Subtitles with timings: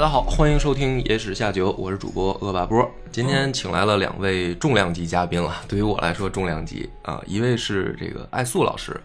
[0.00, 2.90] 大家好，欢迎收听《野史下酒》，我是主播恶霸波。
[3.12, 8.98] 今天请来了两位重量级嘉宾啊，对于我来说重量级啊，一位是这个艾素老师，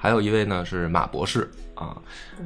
[0.00, 1.94] 还有一位呢是马博士啊。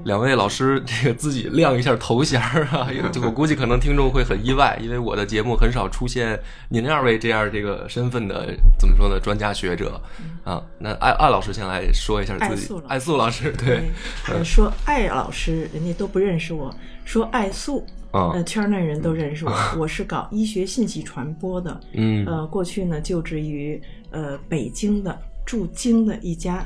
[0.05, 2.89] 两位老师这个自己亮一下头衔儿啊，
[3.25, 9.21] 我估计可能听众会很意外，因为我的节目很少出现您二位这样这个身份的怎么说呢？
[9.21, 10.01] 专家学者
[10.43, 10.61] 啊。
[10.79, 13.85] 那艾艾老师先来说一下自己，艾素老师对，
[14.29, 17.87] 呃，说艾老师人家都不认识我，说艾素。
[18.11, 21.81] 啊呃，圈内人都认识我，我是搞医学信息传播的。
[21.95, 26.65] 嗯呃，过去呢就职于呃北京的驻京的一家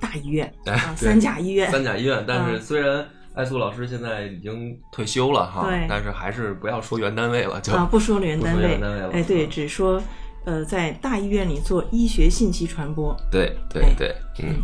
[0.00, 1.70] 大医院哎啊，三甲医院。
[1.70, 10.00] 三甲医院，但是嗯虽然艾素老师现在已经退休了哈，对但是还是不要说原单位了，就啊，不说原单位单位了，哎，对，嗯只说
[10.44, 13.16] 呃在大医院里做医学信息传播。
[13.30, 14.56] 对对哎对，嗯，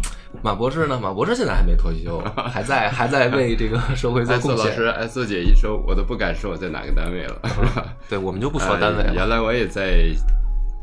[0.42, 1.00] 马博士呢？
[1.00, 2.20] 马博士现在还没退休，
[2.52, 4.92] 还在还在为这个社会做贡艾素老师，献。
[4.92, 7.42] 艾素姐一说，我都不敢说我在哪个单位了。
[8.08, 9.08] 对，我们就不说单位了。
[9.08, 10.12] 呃原来我也在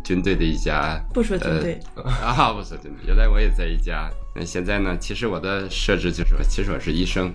[0.03, 3.05] 军队的一家，不说军队，呃、 啊，不说军队。
[3.05, 4.97] 原来我也在一家，那现在呢？
[4.97, 7.33] 其实我的设置就是，其实我是医生，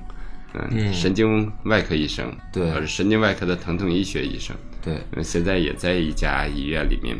[0.54, 4.56] 嗯，嗯神经外科医生，对我是神经外科的疼痛医学医生。
[4.80, 7.16] 对，嗯，现在也在一家医院里面，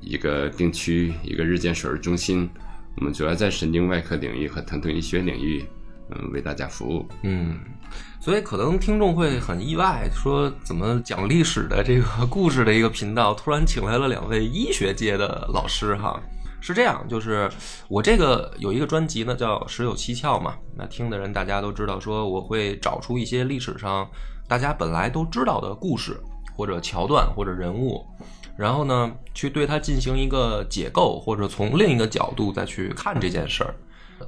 [0.00, 2.48] 一个病区，一个日间手术中心。
[2.96, 5.62] 我们主要在神经外科领域和疼痛医学领域，
[6.10, 7.06] 嗯，为大家服务。
[7.22, 7.58] 嗯，
[8.20, 16.20] 所以可能听众会很意外，说怎么讲历史的这个故事的一个频道，突然请来了两位医学界的老师哈。
[16.58, 17.48] 是这样，就是
[17.86, 20.54] 我这个有一个专辑呢，叫《十有七窍》嘛。
[20.74, 24.08] 那听的人大家都知道，说我会找出一些历史上
[24.48, 26.18] 大家本来都知道的故事，
[26.56, 28.04] 或者桥段，或者人物，
[28.56, 33.72] 然后呢，去对它进行一个解构，或者从另一个角度再去看这件事儿，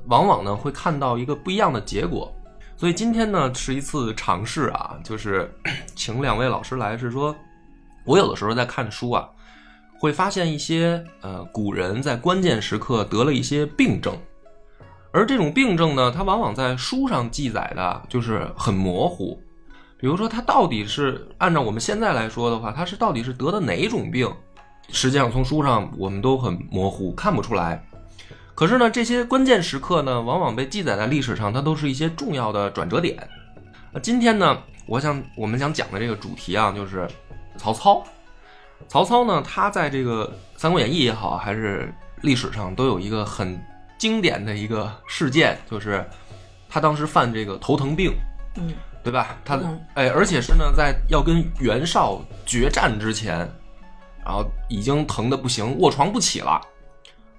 [0.06, 2.32] 往往呢会看到一个不一样的结果。
[2.76, 5.52] 所以今天呢是一次尝试啊，就是
[5.96, 7.34] 请两位老师来，是说
[8.04, 9.28] 我有的时候在看书啊，
[9.98, 14.16] 会发现一些呃古人在关键时刻得了一些病症，
[15.12, 19.40] 而这种病症呢，它往往在书上记载的就是很模糊。
[20.00, 24.32] 比如说，他到底是按照我们现在来说的话，他是到底是得的哪种病？
[24.90, 27.84] 实际上从书上我们都很模糊，看不出来。
[28.58, 33.16] 可是呢，这些关键时刻呢，往往被记载在历史上，它都是一些重要的转折点。
[33.92, 37.06] 那今天呢，我想我们想讲的这个主题啊，就是
[37.56, 38.02] 曹操。
[38.88, 40.26] 曹操呢，他在这个
[40.60, 43.56] 《三国演义》也好，还是历史上都有一个很
[43.96, 46.04] 经典的一个事件，就是
[46.68, 48.12] 他当时犯这个头疼病。
[48.56, 49.36] 嗯，对吧？
[49.44, 53.48] 他嗯哎，而且是呢，在要跟袁绍决战之前，
[54.24, 56.60] 然后已经疼的不行，卧床不起了。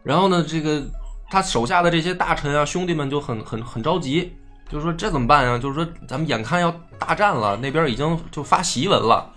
[0.01, 0.81] 然后呢，这个
[1.29, 4.33] 他手下的这些大臣啊、兄弟们就很很很着急，
[4.69, 5.57] 就是说这怎么办呀？
[5.57, 9.31] 就是说咱们眼看要大战了，那边已经就发檄文了，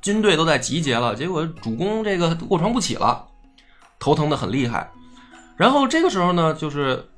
[0.00, 3.26] 军队都在集结了，结果主公这个卧床不起了，
[3.98, 4.90] 头疼的很厉害。
[5.56, 7.08] 然后这个时候呢，就是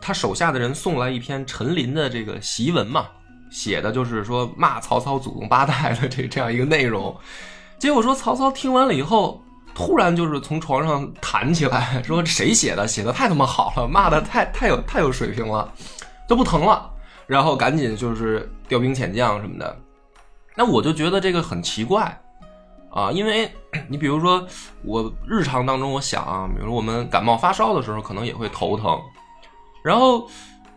[0.00, 3.06] 他手下的人送来一篇陈琳的这个檄文嘛。
[3.50, 7.16] 写的就是说骂曹操祖宗八代的这这样一个内容，
[7.78, 9.42] 结果说曹操听完了以后，
[9.78, 12.84] 突然就是从床上弹起来， 说谁写的？
[12.88, 15.72] 写的太他妈好了，骂的太太有太有水平了，
[16.28, 16.90] 就不疼了，
[17.28, 19.76] 然后赶紧就是调兵遣将什么的。
[20.56, 22.20] 那我就觉得这个很奇怪
[22.90, 23.48] 啊，因为
[23.88, 24.44] 你比如说
[24.82, 29.00] 我日常当中我想啊，比如我们感冒发烧的时候，可能也会头疼，
[29.84, 30.28] 然后。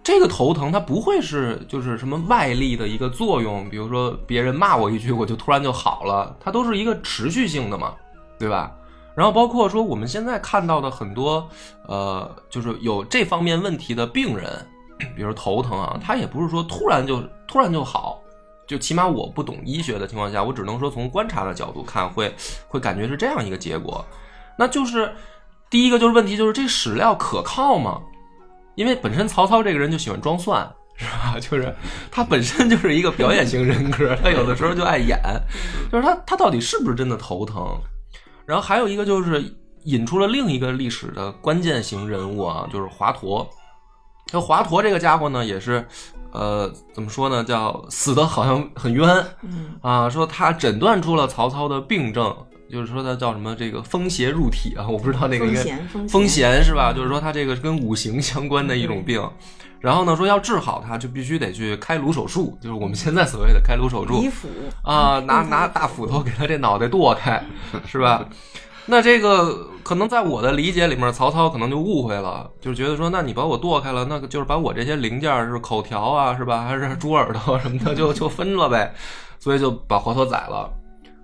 [0.03, 7.93] 这个头疼它不会是就是什么外力的一个作用，比如说别人骂我一句，我就突然就好了，它都是一个持续性的嘛，
[8.39, 8.71] 对吧？
[9.15, 11.47] 然后包括说我们现在看到的很多
[11.87, 14.65] 呃，就是有这方面问题的病人，
[15.15, 18.21] 比如头疼啊，他也不是说突然就突然就好，
[18.65, 22.33] 就起码我不懂医学的情况下，我只能说从观察的角度看，会
[22.67, 24.05] 会感觉是这样一个结果。
[24.57, 25.13] 那就是
[25.69, 28.01] 第一个就是问题就是这史料可靠吗？
[28.75, 30.65] 因为本身曹操这个人就喜欢装蒜，
[30.95, 31.37] 是吧？
[31.39, 31.75] 就是
[32.09, 35.19] 他本身就是一个表演型人格，他有的时候就爱演，
[35.91, 37.77] 就是他他到底是不是真的头疼？
[38.51, 39.41] 然后还有一个就是
[39.85, 43.47] 引出了另一个历史的关键型人物啊，就是华佗。
[44.33, 45.87] 那华佗这个家伙呢，也是
[46.33, 47.41] 呃，怎么说呢？
[47.45, 49.07] 叫死的好像很冤
[49.43, 52.35] 嗯啊，说他诊断出了曹操的病症，
[52.69, 56.91] 就是说他叫什么这个风邪入体啊，我不知道那个应该风咸风风咸咸是吧？
[56.93, 59.25] 就是说他这个跟五行相关的一种病。
[59.81, 64.45] 然后呢，说要治好它，就必须得去开颅手术，就是我们现在所谓的开颅手术离腑
[64.83, 67.43] 啊，拿嗯拿大斧头给他这脑袋剁开，
[67.85, 68.23] 是吧？
[68.85, 76.63] 那这个可能在我的理解里面，曹操可能就误会了，就是觉得说，那你把我剁开了，那个就是把我这些零件儿是口条啊，是吧？
[76.63, 78.93] 还是猪耳朵什么的，就就分了呗，
[79.39, 80.71] 所以就把华佗宰了。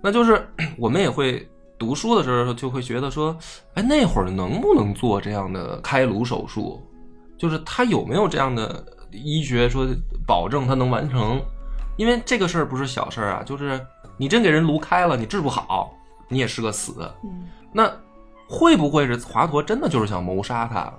[0.00, 3.36] 那就是我们也会读书的时候就会觉得说，
[3.74, 6.84] 哎，那会儿能不能做这样的开颅手术？
[7.38, 9.86] 就是他有没有这样的医学说
[10.26, 11.40] 保证他能完成？
[11.96, 13.80] 因为这个事儿不是小事儿啊，就是
[14.16, 15.94] 你真给人颅开了，你治不好，
[16.28, 17.08] 你也是个死。
[17.24, 17.90] 嗯那
[18.48, 20.92] 会不会是华佗真的就是想谋杀他？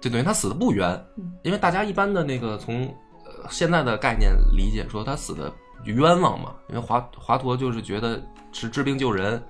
[0.00, 2.84] 就等于他死的不冤嗯，因为大家一般的那个从
[3.24, 5.52] 呃现在的概念理解说他死的
[5.84, 8.20] 冤枉嘛，因为华华佗就是觉得
[8.52, 9.42] 是治病救人，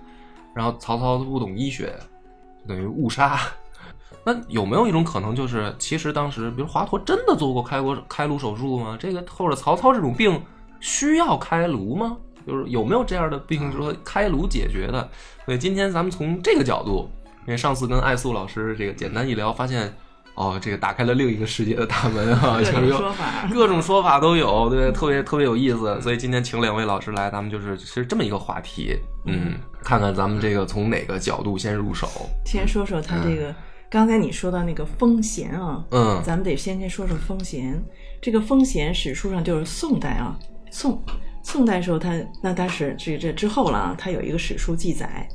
[0.54, 1.98] 然后曹操不懂医学，
[2.60, 3.40] 就等于误杀。
[4.26, 8.96] 那有没有一种可能，就是其实当时，比如华佗真的做过开国开颅手术吗？
[8.98, 10.42] 这个或者曹操这种病
[10.80, 12.16] 需要开颅吗？
[12.44, 15.08] 就是有没有这样的病，就是说开颅解决的？
[15.44, 17.08] 所以今天咱们从这个角度，
[17.46, 19.96] 因为上次跟艾素老师这个简单一聊，发现
[20.34, 23.48] 哦，这个打开了另一个世界的大门啊，有说法。
[23.52, 26.00] 各种说法都有，对，特别特别有意思。
[26.00, 32.08] 所以今天请两位老师来，咱们就是其实这么一个话题，嗯，看看咱们这个从哪个角度先入手，
[32.44, 33.54] 先说说他这个，
[33.88, 37.82] 刚才你说到那个风咸啊，嗯咱们得先先说说风咸。
[38.20, 40.38] 这个风咸史书上就是宋代啊，
[40.70, 41.00] 宋
[41.42, 42.12] 宋代时候他
[42.42, 45.28] 那他是这这之后了啊，他有一个史书记载，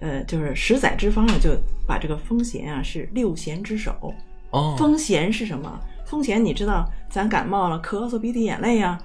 [0.00, 1.50] 呃，就是十载之方呢，就
[1.86, 3.92] 把这个风咸啊是六咸之首。
[4.50, 5.78] 哦，风咸是什么？
[6.06, 8.98] 风咸你知道，咱感冒了，咳嗽、鼻涕、眼泪呀、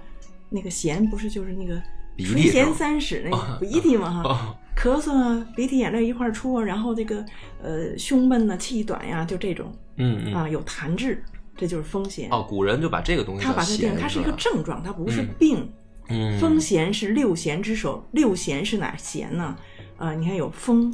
[0.49, 1.75] 那个咸不是就是那个
[2.17, 4.55] 垂涎三尺那个鼻涕嘛哈。
[4.75, 7.25] 哦咳嗽啊，鼻涕眼泪一块出啊，然后这个
[7.61, 11.23] 呃胸闷呐、气短呀，就这种嗯嗯，啊有痰滞，
[11.55, 12.27] 这就是风邪。
[12.31, 15.69] 哦，古人就把这个东西叫它把它定，它是一个症状，它不是嗯病。
[16.09, 19.55] 嗯，风邪是六邪之首，六邪是哪邪呢？
[19.97, 20.93] 啊、你看有风、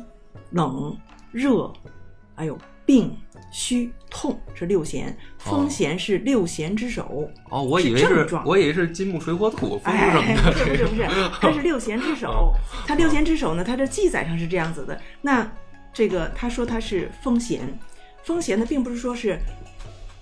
[0.52, 0.96] 冷、
[1.32, 1.74] 热，
[2.36, 2.56] 还有
[2.86, 3.16] 病、
[3.52, 5.16] 虚、痛是六弦。
[5.38, 7.30] 风弦是六弦之首。
[7.50, 12.54] 哦，我以为是我以为是金木水火土风哎，什么的，不是不是不是，它是六弦之首。
[12.86, 15.00] 它六弦之首呢，它这记载上是这样子的。
[15.22, 15.50] 那
[15.94, 17.62] 这个他说它是风弦，
[18.24, 19.40] 风弦呢，并不是说是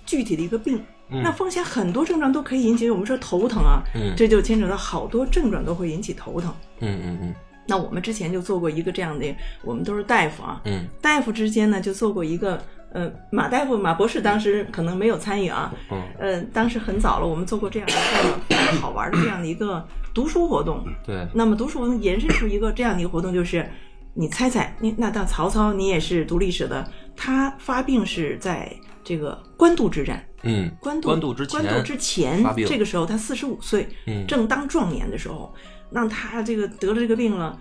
[0.06, 0.82] 具体的一个病。
[1.10, 6.54] 嗯那风弦很多症状都可以引起，我们说头疼啊，嗯这就牵扯到好多症状都会引起头疼。
[6.80, 7.34] 嗯嗯嗯
[7.66, 12.62] 那我们之前就做过一个这样的，我们都是大夫啊，嗯大夫之间呢就做过一个，
[12.92, 20.84] 呃，马大夫马博士当时可能没有参与啊，嗯呃，当时很早了，我们做过这样一个好玩的这样的一个读书活动。
[21.04, 23.68] 对，那么读书活动延伸出一个这样的一个活动，就是
[24.14, 28.72] 你猜猜，你那到曹操，你也是读历史的，他发病是在
[29.04, 30.24] 这个官渡之战。
[30.44, 35.52] 嗯，官渡官渡之前官渡之前发病这个时候他四十五岁，嗯正当壮年的时候，
[35.90, 37.58] 那他这个得了这个病了，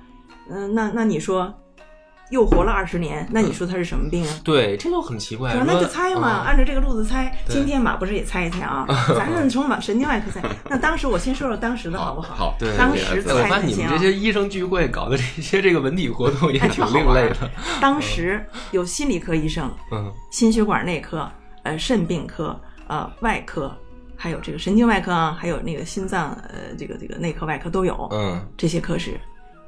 [0.50, 1.54] 嗯、那那你说
[2.30, 4.34] 又活了二十年，那你说他是什么病啊？
[4.44, 5.54] 对，这就很奇怪？
[5.66, 7.34] 那就猜嘛，啊按照这个路子猜。
[7.48, 8.86] 今天马不是也猜一猜啊？
[9.16, 10.42] 咱们从马神经外科猜。
[10.70, 12.36] 那当时我先说说当时的好不好？
[12.36, 17.50] 好，对，当时对我发现你们这些医生聚会搞的这些这个文体活动也挺另类的，
[17.80, 21.30] 当时有心理科医生、嗯心血管内科、
[21.64, 23.74] 呃肾病科、呃外科，
[24.16, 28.08] 还有这个神经外科啊，还有那个心脏呃这个这个内科外科都有。
[28.12, 29.20] 嗯这些科室。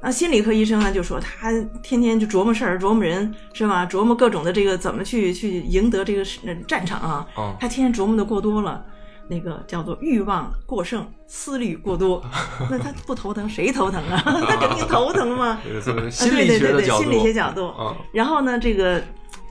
[0.02, 1.52] 那心理科医生呢，就说他
[1.82, 3.86] 天天就琢磨事儿，琢磨人，是吧？
[3.86, 7.26] 琢磨各种的这个怎么去去赢得这个呃战场啊。
[7.36, 8.82] 哦他天天琢磨的过多了，
[9.28, 12.24] 那个叫做欲望过剩，思虑过多。
[12.70, 14.22] 那他不头疼，谁头疼啊？
[14.24, 15.48] 他肯定头疼嘛。
[15.60, 17.72] 啊对对对对，心理学角度。
[17.78, 19.02] 嗯然后呢，这个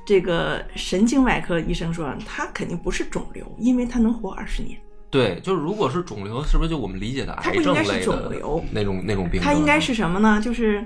[0.04, 4.80] 这个神经外科医生说，他肯定不是肿瘤，因为他能活二十年。
[5.10, 9.44] 对，就是如果是肿瘤，是不是就我们理解的它癌不应该是症类的肿瘤那种那种病症？
[9.44, 10.40] 他应该是什么呢？
[10.44, 10.84] 就是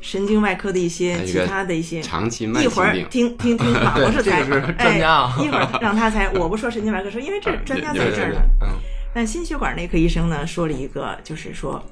[0.00, 2.00] 神经外科的一些其他的一些。
[2.02, 8.68] 长期慢一会儿，听听听马博士 猜，这个是专家啊哎，一会儿让他猜，我不说神经外科，说因为这专家在这儿呢。，嗯
[9.12, 11.84] 但心血管内科医生呢说了一个，就是说，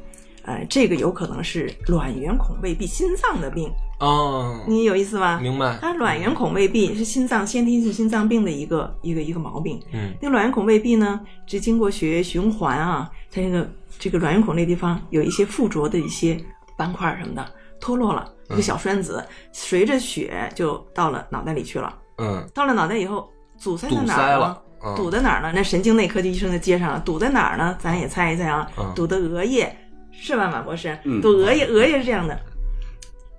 [0.49, 5.39] 呃，这个有可能是卵圆孔未闭心脏的病，哦，你有意思吧？
[5.43, 9.79] 明白，它卵圆孔未闭是心脏先天性心脏病的一个一个一个毛病。
[9.93, 16.43] 嗯那卵圆孔未闭呢，是经过血液循环啊，它这个这个卵圆孔那地方有一些附着的一些
[16.79, 17.47] 斑块什么的
[17.79, 21.95] 脱落了，一个小栓子，随着血就到了脑袋里去了。
[22.17, 23.29] 嗯，到了脑袋以后，
[23.59, 24.63] 阻塞在哪儿了
[24.97, 25.53] 堵在哪儿呢？
[25.55, 27.77] 那神经内科的医生就接上了，堵在哪儿呢？
[27.79, 29.77] 咱也猜一猜啊，嗯堵的额叶
[30.21, 30.99] 是吧，马博士？
[31.05, 32.39] 嗯堵额叶，额叶是这样的，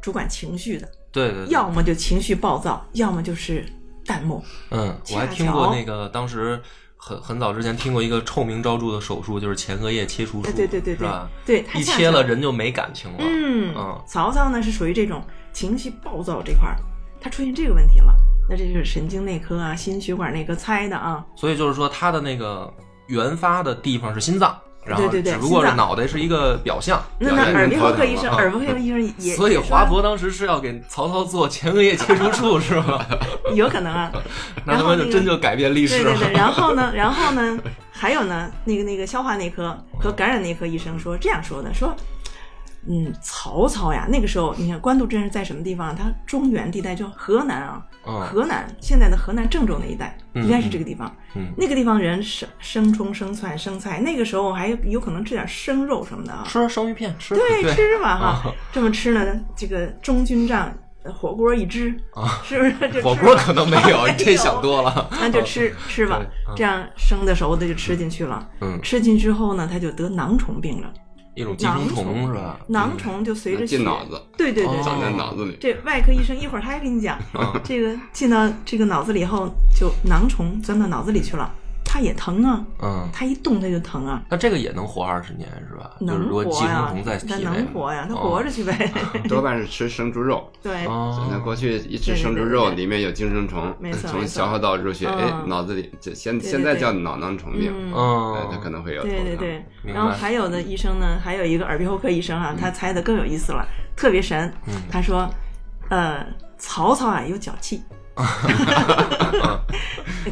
[0.02, 3.66] 主管情绪的，对对对，要么就情绪暴躁，要么就是
[4.06, 4.42] 淡漠。
[4.72, 6.60] 嗯，我还听过那个当时
[6.96, 11.30] 很很早之前听过一个臭名昭著的手术，就是前额叶切除术，对对对对对是吧？
[11.46, 13.18] 对，一切了人就没感情了。
[13.20, 15.22] 嗯嗯曹操呢是属于这种
[15.52, 16.78] 情绪暴躁这块儿，
[17.20, 18.16] 他出现这个问题了，
[18.50, 21.26] 那这就是神经内科啊、心血管内科猜的啊。
[21.36, 22.74] 所以就是说，他的那个
[23.08, 27.02] 原发的地方是心脏，然后对对对只不过是脑袋是一个表象。
[27.20, 33.06] 那那耳鼻喉科医生，耳鼻喉科医生也所以华佗当时是要给曹操做前额叶切除术，是吗？
[33.54, 34.12] 有可能啊。
[34.66, 36.12] 那他妈就真就改变历史了。
[36.12, 37.60] 对对对，然后呢，然后呢，
[37.92, 41.96] 还有呢，那个那个消化内科和感染内科医生说这样说的，说，
[42.88, 45.96] 嗯，曹操呀，那个时候你看官渡之战是在什么地方？
[45.96, 51.14] 他中原地带，叫河南啊，嗯河南现在的河南郑州那一带，嗯应该是这个地方。
[51.36, 56.44] 嗯那个地方人生生葱、生蒜、生菜，那个时候还有可能吃点生肉什么的啊。
[56.48, 57.36] 吃生鱼片，吃。
[57.36, 57.74] 对，对。
[57.74, 58.26] 吃嘛哈。
[58.26, 60.74] 啊，这么吃呢，这个中军帐
[61.14, 62.64] 火锅一只啊，是不
[62.94, 63.02] 是？
[63.02, 65.10] 火锅可能 没有，你这想多了。
[65.12, 66.22] 那就吃吃吧。
[66.56, 68.48] 这样生的熟的就吃进去了。
[68.62, 70.92] 嗯，吃进之后呢，他就得囊虫病了。
[71.40, 72.60] 一种寄生虫是吧？
[72.68, 75.18] 囊虫就随着血进脑子，对对对对长在对。
[75.18, 75.58] 脑子里。
[75.60, 81.50] 这外科医生一会儿他还给你讲，嗯这个进到这个脑子里以后，就囊虫钻到脑子里去了，
[81.92, 85.94] 它也疼啊，嗯，它一动它就疼啊，那这个也能活二十年是吧？
[86.00, 88.94] 就是能如果寄生活呀虫在，体它内，能活呀，它活着去呗。
[89.28, 90.48] 多半是吃生猪肉。
[90.62, 91.28] 对，哦。
[91.32, 95.18] 那过去一吃生猪肉里面有寄生虫没错，从消化道入血，嗯。
[95.18, 98.36] 哎，脑子里这现现在叫脑囊虫病，嗯嗯。
[98.36, 99.02] 哎，它可能会有。
[99.02, 103.66] 对对对，然后还有的医生呢，还有一个耳鼻喉科医生啊，他猜的更有意思了，
[103.96, 104.54] 特别神。
[104.68, 104.74] 嗯。
[104.92, 105.28] 他说，
[105.90, 106.24] 呃，
[106.60, 107.82] 曹操啊有脚气，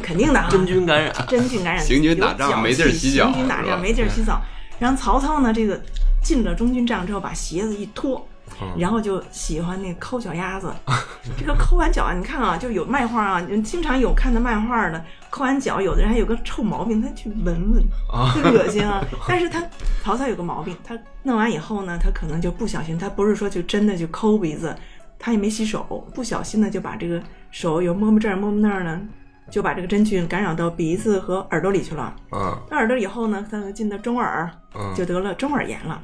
[0.02, 4.40] 肯定的啊，真菌感染，真菌感染，行军打仗没地儿气洗脚行军打仗没地儿洗澡。
[4.78, 5.80] 然后曹操呢，这个
[6.22, 8.26] 进了中军帐之后，把鞋子一脱。
[8.60, 10.72] 嗯然后就喜欢那抠脚丫子，
[11.38, 19.04] 这个抠完脚啊，你看啊，就有漫画啊，经常有看的漫画的，抠完脚，有的人还有个臭毛病，他去闻闻，啊特恶心啊。
[19.28, 19.62] 但是他
[20.02, 24.74] 曹操有个毛病，他弄完以后呢，他可能就不小心，他不是说就真的就抠鼻子，
[25.18, 29.00] 他也没洗手，不小心呢就把这个手有摸摸这儿摸摸那儿呢，
[29.50, 32.14] 就把这个真菌感染到鼻子和耳朵里去了。
[32.30, 36.00] 啊那耳朵以后呢，他进到中耳，嗯就得了中耳炎了。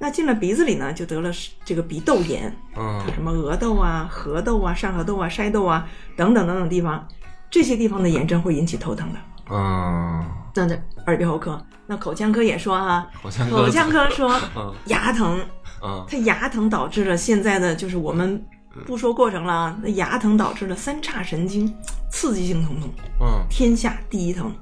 [0.00, 1.30] 那进了鼻子里呢，就得了
[1.64, 7.04] 这个鼻窦炎，啊什么额窦啊、颌窦啊、上颌窦啊、筛窦啊等等等等地方，
[7.50, 9.18] 这些地方的炎症会引起头疼的。
[9.50, 10.24] 嗯，
[10.54, 15.40] 那这耳鼻喉科，那口腔科也说哈，口腔科口腔科说嗯牙疼，
[15.80, 18.40] 啊它牙疼导致了现在的就是我们
[18.86, 21.72] 不说过程了啊，那牙疼导致了三叉神经
[22.10, 24.52] 刺激性疼痛，嗯天下第一疼。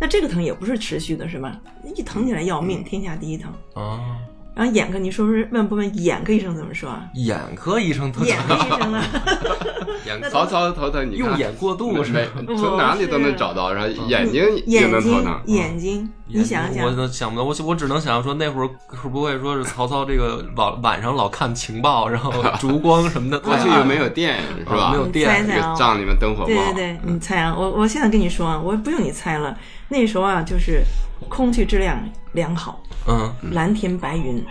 [0.00, 1.58] 那这个疼也不是持续的，是吧？
[1.94, 3.52] 一疼起来要命，天下第一疼。
[3.74, 4.16] 啊，
[4.54, 7.08] 然后眼科，你说不是问不问眼科医生怎么说啊？
[7.14, 9.02] 眼科医生特眼科医生呢？
[10.06, 12.32] 眼曹操头疼，你用眼过度是没吧？
[12.56, 15.40] 从哪里都能找到，然后眼睛也眼睛能头疼，。
[15.46, 24.90] 眼睛，你想我想，都想不到，我我只能想象说那会儿会不会说是曹操这个晚晚上老看情报，然后 烛光什么的，过去又没有电，是吧？
[24.92, 26.72] 没有电帐里面灯火不好。
[26.72, 27.54] 对对对，你猜啊！
[27.56, 29.56] 我我现在跟你说啊，我不用你猜了。
[29.88, 30.82] 那时候啊，就是
[31.28, 31.98] 空气质量
[32.32, 34.44] 良好，嗯蓝天白云，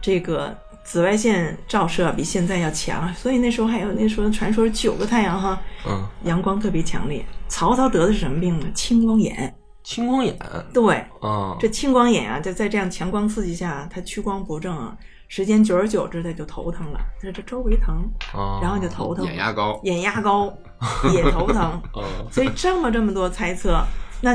[0.00, 0.54] 这个
[0.84, 7.24] 紫外线照射比现在要强，所以那时候还有那时候传说九个太阳哈，嗯，阳光特别强烈。
[7.48, 8.66] 曹操得的是什么病呢？
[8.74, 9.54] 青光眼。
[9.82, 10.34] 青光眼，
[10.72, 14.96] 对，嗯这青光眼啊，就在这样强光刺激下，它屈光不正啊，
[15.28, 20.50] 时间久而久之，它就头疼了，它这周围疼，哦然后就头疼，眼压高，眼压高
[21.12, 23.78] 也头疼， 嗯所以这么这么多猜测，
[24.22, 24.34] 那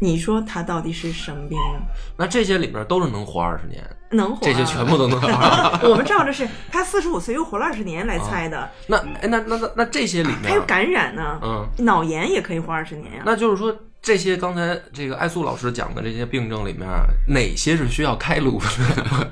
[0.00, 1.80] 你说他到底是什么病呢？
[2.16, 4.40] 那这些里边都是能活二十年，能活、啊？
[4.42, 5.28] 这些全部都能活。
[5.88, 13.22] 我们照着是他四十五岁又活了二十年来猜的，那哎那那那那这些里面，还有感染呢，嗯，脑炎也可以活二十年啊。
[13.24, 16.88] 那就是说这些刚才这个艾素老师讲的这些病症里面，
[17.26, 19.30] 哪些是需要开颅的？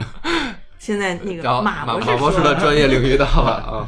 [0.86, 3.82] 现在那个马博士马博士的专业领域到了 啊，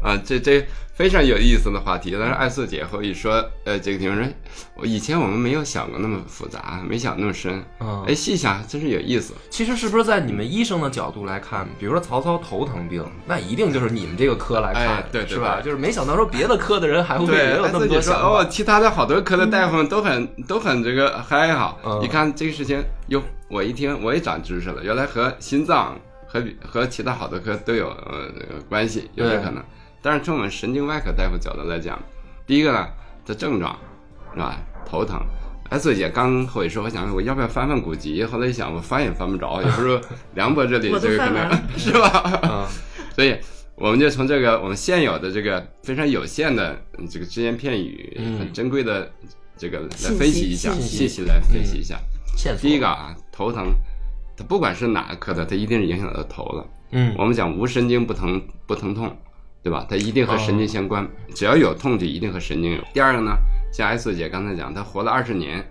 [0.00, 0.64] 啊，这这
[0.94, 2.14] 非常有意思的话题。
[2.16, 4.32] 但是艾素姐和一说，呃，这个听众说，
[4.76, 7.60] 我以前我们没有想过那么复杂，没想那么深。
[7.80, 9.34] 嗯哎，细想真是有意思。
[9.50, 15.60] 其实是不是在你们医生的角度来看，比如说曹操头疼病，那一定就是你们这个科来看，哎对对是吧？
[15.60, 18.28] 就是没想到说别的科的人还会也对，有那么艾素姐说多想法。
[18.28, 21.76] 哦，其他的好多科的大夫们都很、都很这个嗨哈。
[21.84, 29.64] 嗯你看这个事情，哟，我一听我也长知识了，原来和心脏和和其他好多科都有呃这个关系，有这可能。
[30.00, 31.98] 但是从我们神经外科大夫角度来讲，
[32.46, 32.86] 第一个呢，
[33.24, 33.76] 这症状
[34.32, 34.60] 是吧？
[34.86, 35.20] 头疼，
[35.70, 38.22] 哎，所以姐刚和我说，我想我要不要翻翻古籍？
[38.24, 40.00] 后来一想，我翻也翻不着，也不是
[40.34, 42.08] 梁博这里这个可能 是吧？
[42.42, 42.68] 啊，
[43.16, 43.36] 所以
[43.74, 49.10] 我们就从这个我们现有的这个非常有限的嗯这个只言片语、嗯很珍贵的
[49.56, 51.98] 这个来分析一下信息来分析一下。
[52.60, 53.74] 第一个，啊，头疼，
[54.38, 56.64] 它不管是哪个科的，它一定是影响到头了。
[56.92, 59.14] 嗯我们讲无神经不疼不疼痛，
[59.62, 59.84] 对吧？
[59.90, 62.82] 它一定和神经相关，只要有痛就一定和神经有。
[62.94, 63.32] 第二个呢，
[63.72, 65.68] 像 S 姐刚才讲，她活了二十年，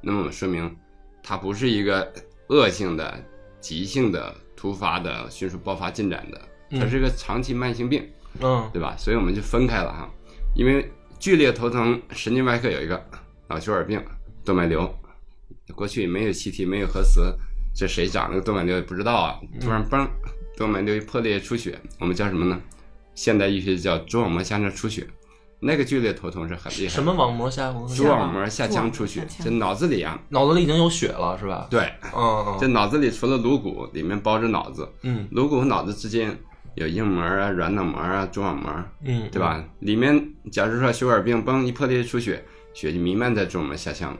[0.00, 0.74] 那么说明
[1.22, 2.10] 它不是一个
[2.48, 3.22] 恶性的、
[3.60, 6.40] 急性的、突发的、迅速爆发进展的，
[6.78, 8.08] 它是个长期慢性病，
[8.40, 8.94] 嗯对吧？
[8.96, 10.08] 所以我们就分开了哈，
[10.54, 13.02] 因为剧烈头疼，神经外科有一个
[13.48, 14.02] 脑血管病、
[14.44, 14.94] 动脉瘤，
[15.74, 17.34] 过去没有 CT，没有核磁，
[17.74, 20.06] 这谁长了个动脉瘤也不知道啊，突然嘣，
[20.56, 22.60] 动脉瘤破裂出血，我们叫什么呢？
[23.14, 25.06] 现代医学叫蛛网膜下腔出血，
[25.60, 26.88] 那个剧烈头痛是很厉害。
[26.88, 27.72] 什么网膜下？
[27.96, 31.66] 蛛网膜下腔出血蛛网膜下，腔这脑子里啊，脑子里已经有血了，是吧？
[31.70, 36.36] 对，嗯这脑子里除了颅骨，里面包着脑子，嗯颅骨和脑子之间
[36.74, 38.72] 有硬膜啊、软脑膜啊、蛛网膜，
[39.04, 39.64] 嗯，对吧？
[39.80, 44.16] 里面假如说血管病嘣一破裂出血，血就弥漫在蛛网膜下腔，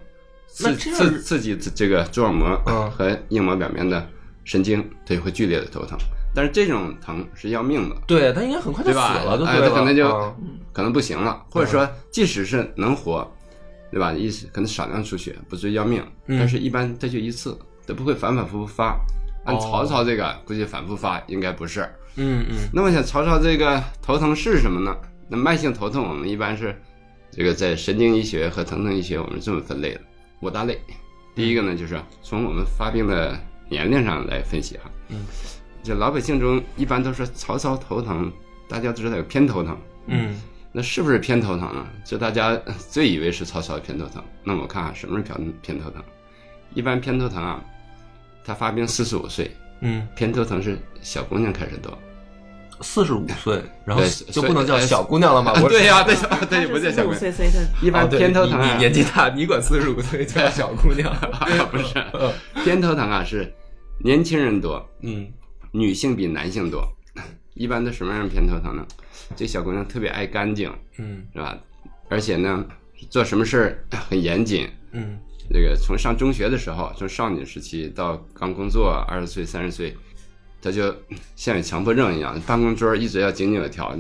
[0.54, 4.08] 刺刺刺激这个蛛网膜嗯和硬膜表面的
[4.44, 5.98] 神经，它就会剧烈的头疼。
[6.32, 9.14] 但是这种疼是要命的，对他应该很快就死对吧？
[9.24, 9.68] 了，哎，对了。
[9.68, 10.08] 它可能就
[10.40, 13.28] 嗯可能不行了，或者说即使是能活，
[13.90, 14.12] 对吧？
[14.12, 18.96] 意思可能少量出血，不至于要命，嗯但是一般它就一次，它不会反反复复发。
[19.44, 21.82] 按哦曹操这个，估计反复发应该不是。
[22.16, 24.96] 嗯嗯那么想曹操这个头疼是什么呢？
[25.28, 26.74] 那慢性头痛我们一般是
[27.30, 30.00] 这个在神经医学和疼痛医学我们这么分类的
[30.44, 30.78] 五大类。
[31.34, 33.36] 第一个呢，就是从我们发病的
[33.68, 34.90] 年龄上来分析哈。
[35.08, 35.24] 嗯，
[35.82, 38.30] 这老百姓中一般都说曹操头疼，
[38.68, 39.76] 大家都知道有偏头疼。
[40.06, 40.38] 嗯
[40.76, 41.86] 那是不是偏头疼呢？
[42.04, 42.54] 就大家
[42.90, 44.22] 最以为是曹操的偏头疼。
[44.42, 46.02] 那我们看看什么是偏偏头疼。
[46.74, 47.64] 一般偏头疼啊，
[48.44, 51.96] 他发病四十五岁，嗯，偏头疼是小姑娘开始多。
[52.84, 55.52] 四十五岁，然后就不能叫小姑娘了吗？
[55.60, 57.18] 我对呀、对他对，不叫小姑娘。
[57.18, 61.12] 四十五岁，所以一般偏头疼啊你你，年纪大，你管四十五岁叫 小姑娘？
[61.72, 61.94] 不是
[62.62, 63.52] 偏头疼啊，是
[64.04, 65.26] 年轻人多，嗯
[65.72, 66.86] 女性比男性多。
[67.54, 68.84] 一般都什么样的偏头疼呢？
[69.34, 71.56] 这小姑娘特别爱干净，嗯是吧？
[72.08, 72.64] 而且呢，
[73.08, 74.68] 做什么事儿很严谨。
[74.92, 75.18] 嗯
[75.52, 79.96] 这个从上中学的时候，从少女时期到刚工作二十岁、三十岁，
[80.64, 80.94] 她就
[81.36, 83.94] 像有强迫症一样，办公桌一直要井井有条，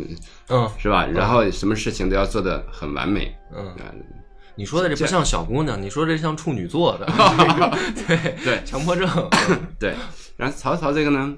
[0.48, 1.06] 嗯是吧？
[1.06, 3.36] 然后什么事情都要做得很完美。
[3.54, 3.92] 嗯，啊
[4.56, 7.06] 你说的这不像小姑娘，你说这像处女座的，
[8.06, 9.08] 对对强迫症。
[9.78, 9.94] 对，
[10.38, 11.34] 然后曹操这个呢，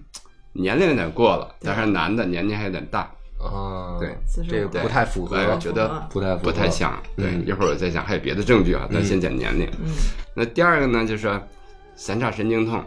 [0.53, 3.11] 年龄有点过了，但是男的年龄还有点大，
[3.41, 4.15] 啊，对
[4.49, 7.03] 这个不太符合，我觉得不太不太像。
[7.17, 9.67] 对，嗯一会儿我再讲，还有别的证据啊，咱先讲年龄。
[9.83, 9.91] 嗯
[10.35, 11.41] 那第二个呢，就是说
[11.95, 12.85] 三叉神经痛，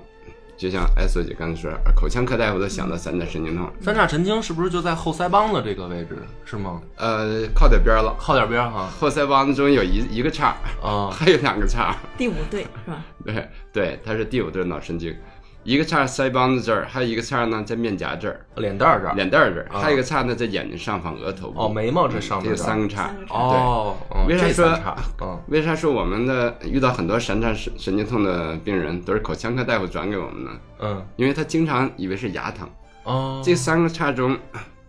[0.59, 6.17] 就像艾索姐刚才说，口腔科大夫都想到三叉神经痛，三叉神经是不是就在后腮帮子这个位置？
[6.43, 6.81] 是吗？
[6.97, 8.13] 呃，靠点边了。
[8.19, 8.89] 靠点边儿哈。
[8.99, 13.01] 后腮帮子中有一一个叉，啊，还有两个叉，第五对是吧？
[13.23, 15.15] 对对，它是第五对脑神经，
[15.69, 19.13] 一个叉腮帮子这儿，还有一个叉呢在面颊这儿，脸蛋儿这儿。
[19.13, 21.61] 脸蛋儿这儿，啊还有一个叉呢在眼睛上方、额头部。
[21.61, 23.19] 哦，眉毛这上这有面这儿三个叉三。
[23.19, 30.51] 个叉哦，哦为啥说为啥说我们的遇到很多神叉神神经痛的病人都是口腔科大夫转给我们呢？
[30.79, 32.67] 嗯因为他经常以为是牙疼。
[33.03, 34.35] 哦，这三个叉中，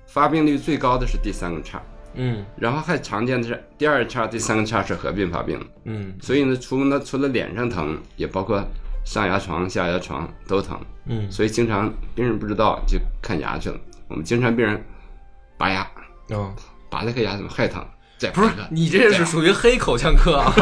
[0.07, 1.79] 发病率最高的是第三个叉，
[2.15, 5.61] 嗯然后还常见的是第二叉、第三个叉是合并发病。
[5.85, 8.65] 嗯所以呢，除了除了脸上疼，也包括
[9.11, 10.79] 上牙床、下牙床都疼。
[11.07, 13.77] 嗯所以经常病人不知道就看牙去了。
[14.07, 14.81] 我们经常病人
[15.59, 15.85] 拔牙，
[16.31, 16.55] 嗯，
[16.89, 17.85] 拔了颗牙怎么还疼？
[18.19, 20.53] 再不是你这是属于黑口腔科啊，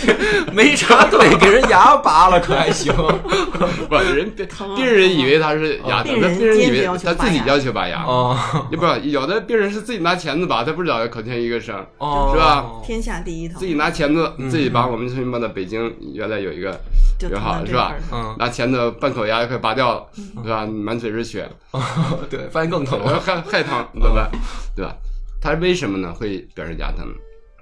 [0.54, 2.94] 没插队给人牙拔了可还行？
[3.88, 8.04] 不，人病疼啊病人以为他是牙疼，病人那病人以为他自己要求拔牙。
[8.04, 8.38] 哦
[8.70, 14.86] 你不有的病人是自己拿钳子拔，他不知道口腔医个声，哦，是吧天下第一疼，自己拿钳子嗯自己拔。
[14.86, 16.80] 我们曾经搬到北京，原来有一个
[17.20, 20.06] 就疼挺好是吧嗯，拿钳子半口牙快拔掉了，
[20.42, 20.64] 是吧？
[20.66, 21.48] 满嘴是血，
[22.30, 23.20] 对，发现更疼了。
[23.20, 24.30] 还还疼怎么办？
[24.74, 24.96] 对吧？
[25.40, 26.12] 它为什么呢？
[26.14, 27.06] 会表示牙疼？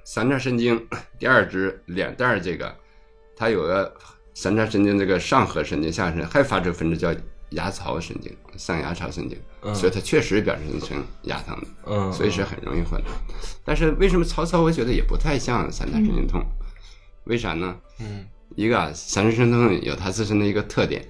[0.05, 0.87] 三叉神经
[1.19, 2.75] 第二支脸蛋儿这个，
[3.37, 3.93] 它有个
[4.33, 7.15] 三叉神经这个上颌神经、下颌神经，还发出分支叫
[7.51, 11.67] 牙槽神经、上牙槽神经，嗯所以它确实表示成牙疼的。
[11.87, 13.09] 嗯，所以是很容易患的。
[13.65, 16.43] 但是为什么曹操我觉得也不太像三叉神经痛？
[17.25, 17.77] 为啥呢？
[18.01, 18.25] 嗯
[18.59, 21.01] 一个啊，三叉神经痛有它自身的一个特点，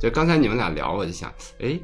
[0.00, 1.78] 就刚才你们俩聊，我就想，哎，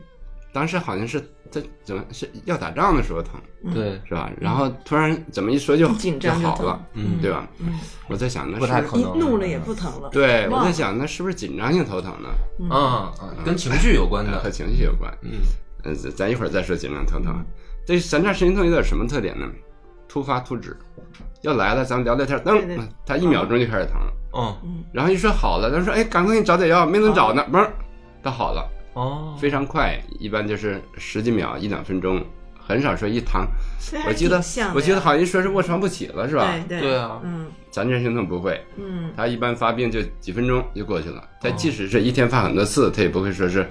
[0.54, 3.38] 当时好像是在怎么是要打仗的时候疼，
[3.74, 4.32] 对，是吧？
[4.40, 7.46] 然后突然怎么一说就紧就张就疼好了，嗯对吧？
[7.58, 7.78] 嗯，
[8.08, 10.08] 我在想，那不太是不是一可能怒了也不疼了。
[10.08, 12.30] 对，我在想，那是不是紧张性头疼呢？
[12.58, 15.12] 嗯啊啊，跟情绪有关的和，情绪有关。
[15.20, 15.42] 嗯
[15.84, 17.44] 呃，咱咱一会儿再说紧张头疼。
[17.84, 19.46] 这三叉神经痛有点什么特点呢？
[20.08, 20.74] 突发突止，
[21.42, 24.10] 要来了，咱们聊聊天，噔，它一秒钟就开始疼了。
[24.62, 24.84] 嗯。
[24.92, 27.68] 然后一说好了，他说哎，赶快给你找点药，没能找呢，嘣，
[28.22, 32.24] 他好了，哦，非常快，一般就是十几秒、一两分钟，
[32.58, 33.46] 很少说一躺。
[34.06, 34.42] 我记得
[34.74, 36.52] 我记得好像说是卧床不起了，是吧？
[36.68, 36.96] 对对。
[36.96, 37.20] 啊。
[37.22, 39.12] 嗯咱这神经痛不会，嗯。
[39.14, 41.22] 他一般发病就几分钟就过去了。
[41.42, 43.68] 他即使是一天发很多次，他也不会说是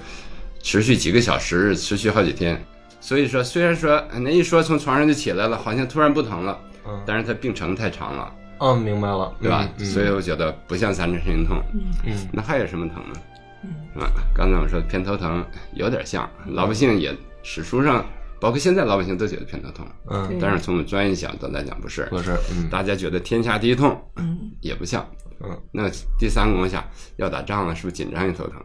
[0.61, 2.63] 持续几个小时，持续好几天。
[3.01, 7.01] 所以说，虽然说那一说从床上就起来了，好像突然不疼了，嗯。
[7.03, 9.67] 但是他病程太长了，嗯，明白了，对吧？
[9.77, 11.61] 嗯所以我觉得不像三叉神经痛。
[12.05, 13.19] 嗯那还有什么疼呢？
[13.63, 14.11] 嗯是吧？
[14.33, 18.05] 刚才我说偏头疼有点像，老百姓也史书上，
[18.39, 25.05] 包括现在老百姓都觉得偏头痛，嗯，但是从我们专业角度来讲不是，不是，嗯大家觉得天下第一痛嗯也不像。
[25.43, 26.83] 嗯那第三个我想
[27.17, 28.61] 要打仗了，是不是紧张也头疼？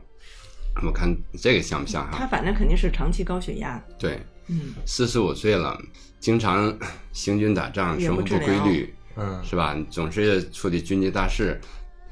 [0.86, 2.16] 我看这个像不像哈？
[2.18, 3.82] 他反正肯定是长期高血压。
[3.98, 5.76] 对，嗯四十五岁了，
[6.20, 6.72] 经常
[7.12, 9.76] 行军打仗，也生活不规律，嗯是吧？
[9.90, 11.60] 总是处理军机大事，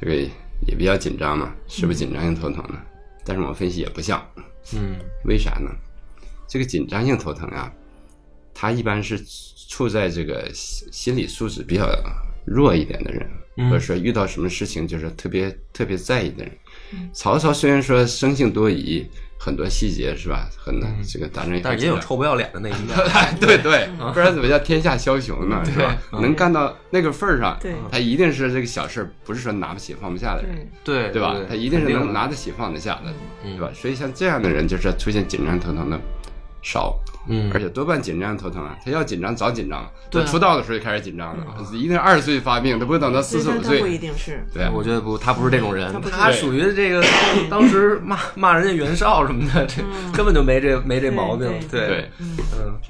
[0.01, 0.15] 这个
[0.67, 2.79] 也比较紧张嘛，是不是紧张性头疼呢？
[3.25, 4.25] 但是我分析也不像，
[4.75, 5.71] 嗯 为啥呢？
[6.47, 7.73] 这个紧张性头疼啊，
[8.55, 9.21] 它一般是
[9.69, 11.87] 处在这个心心理素质比较
[12.47, 16.53] 弱一点的人，嗯或者说遇到什么事情就是特别特别在意的人。
[17.13, 19.07] 曹操虽然说生性多疑，
[19.39, 20.49] 很多细节是吧？
[20.57, 22.97] 很这个打仗，嗯但是也有臭不要脸的那一面，
[23.41, 25.63] 对对，不然怎么叫天下枭雄呢？
[25.65, 25.97] 是吧？
[26.13, 27.57] 嗯能干到那个份儿上，
[27.91, 31.37] 他一定是这个小事儿不是说拿不起放不下的人，对，对对吧？
[31.49, 33.13] 他一定是能拿得起放得下的，
[33.45, 33.71] 嗯对吧？
[33.75, 35.99] 所以像这样的人，就是出现紧张疼痛的
[36.63, 36.99] 少，
[37.29, 37.51] 嗯。
[37.53, 43.99] 而且多半紧张头疼啊，他要紧张早紧张了，他出道的时候就开始紧张了，一定是二十岁发病，他不会等到四十五所以他他不一岁。
[43.99, 44.45] 定是。
[44.53, 44.63] 对。
[44.65, 45.95] 啊，我觉得不，他不是这种人。
[46.11, 47.03] 他属于这个
[47.51, 52.11] 当时骂骂人家袁绍什么的，这根本就没这没这毛病嗯对。
[52.21, 52.37] 嗯。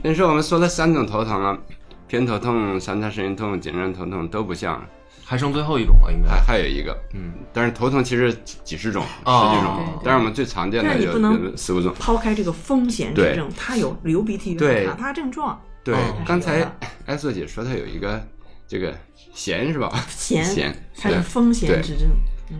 [0.03, 1.59] 那时候我们说了三种头疼啊，
[2.07, 4.83] 偏头痛、三叉神经痛、紧张头痛都不像，
[5.29, 6.29] 还剩最后一种了，应该。
[6.31, 11.93] 还还有一个，嗯，但是头疼其实几十种、哦十几种对对，但是我们最常见的有但是你不能有四五种。
[11.99, 13.33] 抛开这个风险对。
[13.33, 14.85] 指症，它有流鼻涕、对。
[14.85, 16.67] 有卡他症状，对哦，刚才
[17.05, 18.27] 艾瑟姐说她有一个
[18.67, 18.97] 这个
[19.35, 19.93] 弦是吧？
[20.09, 21.23] 咸咸它是对。
[21.23, 21.83] 风险对。
[21.83, 22.09] 指症。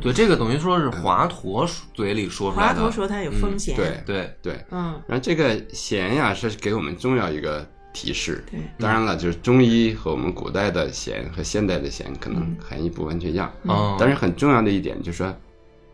[0.03, 2.83] 对，这个等于说是华佗嘴里说出来的。
[2.83, 3.79] 华佗说他有风险，嗯。
[3.79, 4.03] 对。
[4.05, 8.45] 对，对，嗯，然后这个弦呀是给我们中药一个提示。
[8.51, 15.35] 对，当然了，就是中医和我们古代的弦和现代的弦可能含义不完全一样，嗯，但是很重要的一点就是说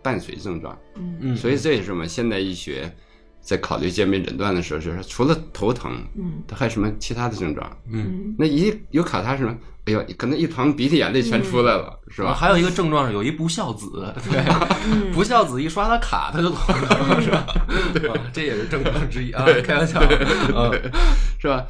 [0.02, 1.16] 伴随症状，嗯。
[1.20, 2.92] 嗯，所以这也是我们现代医学
[3.40, 6.42] 在考虑鉴别诊断的时候，就是除了头疼，嗯。
[6.46, 7.76] 它还有什么其他的症状？
[7.90, 9.56] 嗯，那一有考察什么？
[9.86, 12.30] 哎呦，可能一疼鼻涕眼泪全出来了，是吧？
[12.30, 13.86] 啊还有一个症状是有一不孝子，
[14.30, 14.40] 对，
[14.90, 17.44] 嗯不孝子一刷他卡他就头疼，是吧？
[17.46, 20.00] 啊这也是症状之一啊，开玩笑。
[20.54, 20.72] 嗯
[21.38, 21.66] 是吧？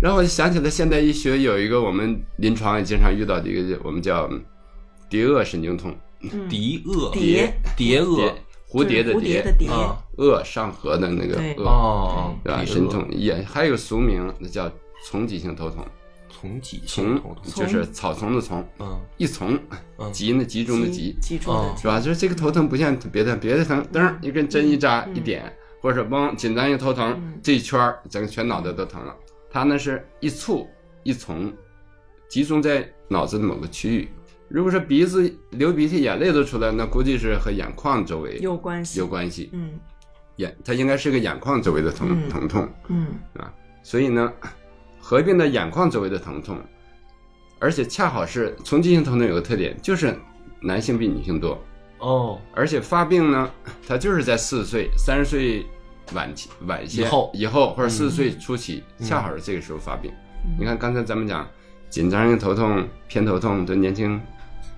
[0.00, 4.30] 然后我就想起来现代医学有一个我们临床也经常遇到的一个，我们叫
[5.10, 8.34] 蝶腭神经痛，嗯，蝶腭，蝶蝶蛾蝶，
[8.70, 9.68] 蝴蝶的蝴蝶的蝶，
[10.44, 12.64] 上颌的那个哦，对吧？
[12.64, 14.70] 神痛也还有俗名，那叫
[15.04, 15.84] 丛棘性头痛，
[16.40, 19.58] 从几性丛，就是草丛的丛，嗯一丛
[19.98, 21.98] 嗯集呢集中的集，集中是吧？
[21.98, 29.14] 就是这个头疼不像别的，别的疼噔一根针一扎一点，或者嗡紧张一头疼嗯这一圈儿整个全脑袋都疼了。
[29.50, 30.68] 它呢是一簇
[31.02, 31.52] 一丛，
[32.28, 34.08] 集中在脑子的某个区域。
[34.48, 39.50] 如果说鼻子流鼻涕、眼泪都出来，那估计是和眼眶周围有关系，有关系。
[39.52, 39.78] 嗯
[40.36, 44.32] 眼它应该是个眼眶周围的疼嗯疼痛，嗯啊所以呢，
[45.08, 46.58] 合并的眼眶周围的疼痛，
[47.58, 50.14] 而且恰好是丛集性疼痛有个特点，就是
[50.60, 51.58] 男性比女性多。
[51.96, 53.50] 哦，而且发病呢，
[53.86, 55.64] 它就是在四十岁、三十岁
[56.12, 60.12] 晚期晚些以后以后或者四十岁初期，恰好是这个时候发病。
[60.58, 61.48] 你看刚才咱们讲
[61.88, 64.20] 紧张性头痛、偏头痛，都年轻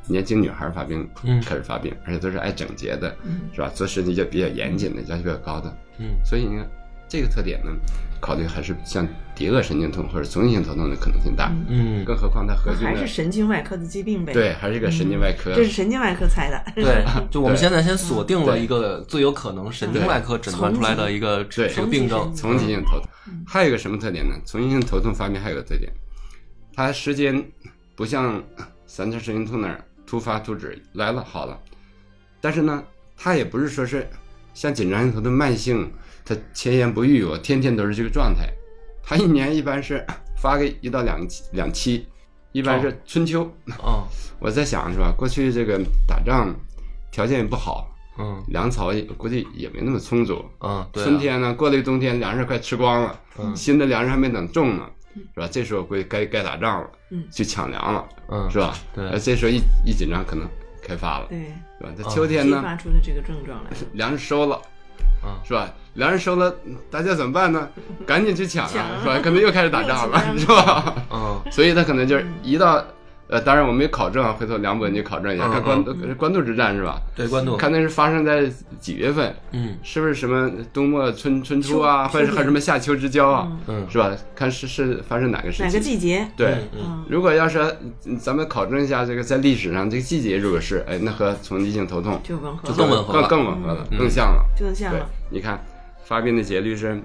[0.06, 3.68] 年轻女孩发病，嗯开始发病，而且都是爱整洁的，嗯是吧？
[3.74, 5.76] 做事情就比较严谨的，要求比较高的。
[5.98, 6.64] 嗯所以呢，
[7.10, 7.72] 这个特点呢，
[8.20, 11.52] 考虑还是像蝶腭神经痛或者丛集性头痛的可能性大。
[11.68, 15.52] 嗯，更何况它核心还是神经外科的疾病呗，对，还是一个神经外科。
[15.52, 23.08] 这是神经外科猜的，对， 就我们现在先锁定了一个最有可能神经外科诊断出来的一个对这个病症，丛集性头痛，
[23.44, 24.36] 还有一个什么特点呢？
[24.44, 25.92] 丛集性头痛发病还有个特点，
[26.76, 27.44] 它时间
[27.96, 28.40] 不像
[28.86, 31.58] 三叉神经痛那儿突发突止来了好了，
[32.40, 32.84] 但是呢，
[33.16, 34.08] 它也不是说是
[34.54, 35.90] 像紧张性头痛慢性
[36.24, 38.48] 他前言不遇，我天天都是这个状态。
[39.02, 40.04] 他一年一般是
[40.36, 41.20] 发个一到两
[41.52, 42.06] 两期，
[42.52, 43.50] 一般是春秋。
[43.66, 44.04] 嗯
[44.40, 45.12] 我在想是吧？
[45.16, 46.54] 过去这个打仗
[47.10, 50.44] 条件也不好，嗯粮草也估计也没那么充足。
[50.60, 54.88] 嗯，对啊春天呢，过了一个冬天，粮食快吃光了，嗯新的粮食还没等种呢，
[55.34, 55.48] 是吧？
[55.50, 58.74] 这时候估计该该打仗了，嗯去抢粮了，嗯是吧？
[58.94, 60.48] 对这时候一一紧张，可能
[60.82, 61.38] 开发了，对，
[61.78, 61.90] 是吧？
[61.96, 63.70] 这嗯激秋天呢，发出的这个症状来。
[63.92, 64.62] 粮食收了，
[65.22, 65.70] 嗯是吧？
[65.94, 66.54] 粮食收了，
[66.90, 67.68] 大家怎么办呢？
[68.06, 69.18] 赶紧去抢抢啊，是吧？
[69.22, 70.94] 可能又开始打仗了， 是吧？
[71.12, 72.82] 嗯所以他可能就是一到，
[73.28, 77.00] 呃，当然我没考证啊，回头梁博你考证一下，嗯看官渡官渡之战是吧？
[77.16, 78.48] 对关渡看那是发生在
[78.78, 79.34] 几月份？
[79.52, 83.50] 嗯是不是什么冬末春春初啊，或者是还什么夏秋之交啊？
[83.66, 84.12] 嗯是吧？
[84.34, 85.62] 看是是发生哪个时期？
[85.64, 86.28] 哪个季节？
[86.36, 86.56] 对，
[87.08, 87.58] 如果要是
[88.06, 94.44] 嗯咱们考证一下这个在历史上这个季节，如果是哎，那和从逆性头痛就更吻合更更吻合了，嗯更像了。
[94.58, 95.60] 更像了。，你看
[96.10, 97.00] 发病的节律是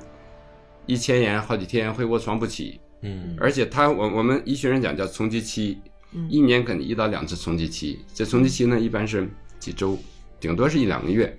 [0.88, 3.36] 一千年好几天会卧床不起，嗯。
[3.40, 5.80] 而且他我我们医学上讲叫从疾期，
[6.14, 6.28] 嗯。
[6.28, 9.96] 一年可能一到两次从疾期，这从疾期呢一般是几周，
[10.40, 11.38] 顶多是一两个月，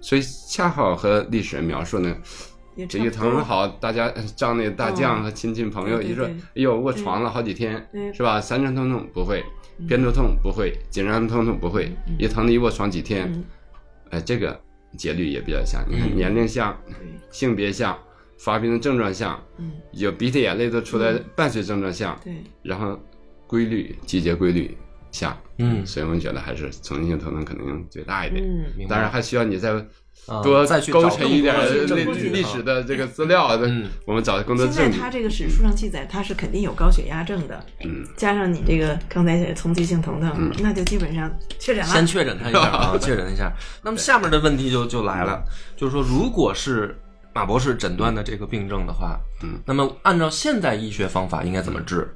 [0.00, 2.16] 所以恰好和历史人描述呢，
[2.88, 6.32] 这一疼好，大家仗那大将和亲戚朋友一说，对。
[6.34, 8.12] 哎呦卧床了好几天，对。
[8.12, 8.40] 是吧？
[8.40, 9.44] 三阵痛痛不会，
[9.88, 13.44] 偏头痛不会，紧张疼痛不会，一疼的一卧床几天，嗯。
[14.10, 14.58] 哎，这个
[14.96, 16.16] 节律也比较像，你看嗯。
[16.16, 16.76] 年龄像，
[17.30, 17.98] 性别像，
[18.38, 19.72] 发病的症状像，嗯。
[19.92, 22.98] 有鼻涕眼泪都出来伴随症状像，对，然后
[23.46, 24.76] 规律季节规律
[25.10, 25.84] 像，嗯。
[25.84, 28.42] 所以我们觉得还是从性头疼可能最大一点。
[28.44, 29.84] 嗯当然还需要你再啊
[30.42, 31.54] 多再去勾陈一点
[31.86, 34.98] 历历史的这个资料，嗯我们找更多现在。
[34.98, 41.90] 他这个史书上记载，他是肯定有高血压症的，嗯，加上你这个刚才写从急性疼痛，那就基本上确诊了。
[41.90, 43.52] 先确诊他一下啊， 确诊一下。
[43.82, 45.42] 那么下面的问题就就来了，
[45.76, 46.98] 就是说，如果是
[47.34, 52.06] 马博士诊断的这个病症的话，嗯，那么按照现代医学方法应该怎么治？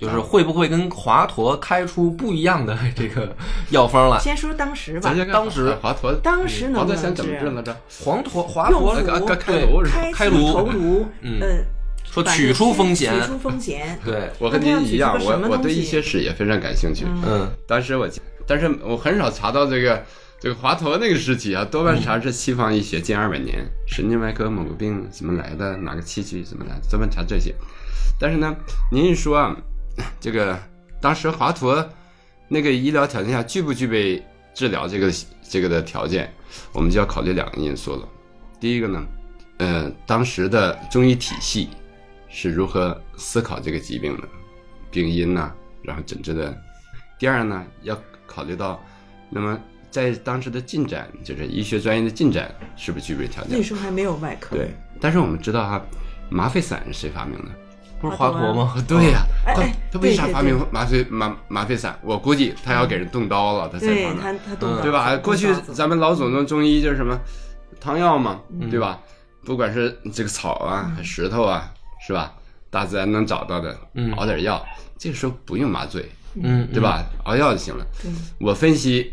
[0.00, 3.34] 就是会不会跟华佗开出不一样的 这个
[3.70, 4.18] 药方来？
[4.18, 7.76] 先说当时吧咱，先看当时华佗，当时能不能华佗想怎么治治来着？
[8.04, 9.90] 黄佗华佗开开对炉是？
[9.90, 11.64] 开开颅头颅，嗯呃，
[12.04, 17.04] 说取出风险取，出风险，对，我和那他要您一样，我我对一些史也非常感兴趣。
[17.06, 18.08] 嗯嗯当时我，
[18.46, 20.02] 但是我很少查到这个
[20.40, 27.54] 这个华佗那个时期啊，多半查是西方医学近二百年，神经外科某个病怎么来的，哪个器具怎么来的，多半查这些。
[28.18, 28.54] 但是呢，
[28.90, 29.56] 您一说啊，
[30.20, 30.58] 这个
[31.00, 31.86] 当时华佗
[32.48, 34.22] 那个医疗条件下具不具备
[34.54, 36.32] 治疗这个这个的条件，
[36.72, 38.08] 我们就要考虑两个因素了。
[38.58, 39.06] 第一个呢，
[39.58, 41.70] 呃，当时的中医体系
[42.28, 44.28] 是如何思考这个疾病的，
[44.90, 46.56] 病因呐、然后诊治的。
[47.18, 48.82] 第二呢，要考虑到，
[49.28, 49.58] 那么
[49.90, 53.62] 在当时的进展，就是医学专业的进展，是不是具备条件那？
[53.62, 54.56] 时候还没有外科。
[54.56, 55.82] 对，但是我们知道哈，
[56.30, 57.50] 麻沸散是谁发明的？
[58.00, 58.74] 不是华佗吗？
[58.88, 61.98] 对呀、他他为啥发明麻醉麻麻沸散？
[62.02, 64.20] 我估计他要给人动刀了，他才对发明。
[64.22, 65.16] 他他动刀对吧？
[65.18, 67.18] 过去咱们老祖宗中医就是什么
[67.80, 68.98] 汤药嘛，嗯对吧？
[69.44, 71.72] 不管是这个草啊、石头啊，
[72.06, 72.32] 是吧？
[72.70, 74.64] 大自然能找到的，嗯熬点药，
[74.98, 76.08] 这个时候不用麻醉，
[76.40, 77.04] 嗯，对吧？
[77.24, 77.84] 熬药就行了。
[78.02, 79.10] 对我分析，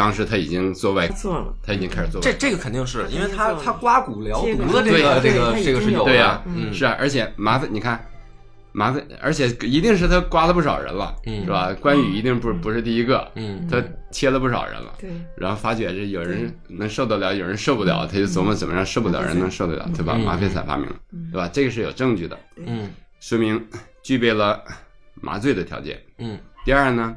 [0.00, 8.02] 当时他已经做外他，做了，他已经开始做外这这个肯定是因为他他刮骨疗毒的这个这个这个是有的，对呀、嗯，是啊，而且麻烦，你看。
[8.72, 11.44] 麻烦，而且一定是他刮了不少人了，嗯。
[11.44, 11.74] 是吧？
[11.80, 13.66] 关羽一定不不是第一个，嗯。
[13.68, 13.82] 他
[14.12, 14.94] 切了不少人了。
[15.00, 20.20] 对，然后发觉这有人能受得了，有人受不了，他就琢磨怎么样受不了人能受得了，他把嗯。
[20.20, 20.94] 麻沸散发明了，
[21.32, 21.50] 对吧？
[21.52, 22.88] 这个是有证据的，嗯。
[23.18, 23.60] 说明
[24.04, 24.62] 具备了
[25.20, 26.00] 麻醉的条件。
[26.18, 26.38] 嗯。
[26.64, 27.16] 第二呢，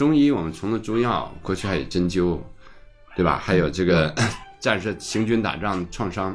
[0.00, 2.38] 中医我们从了中药，过去还有针灸，
[3.14, 3.38] 对吧？
[3.38, 4.10] 还有这个
[4.58, 6.34] 战士行军打仗创伤，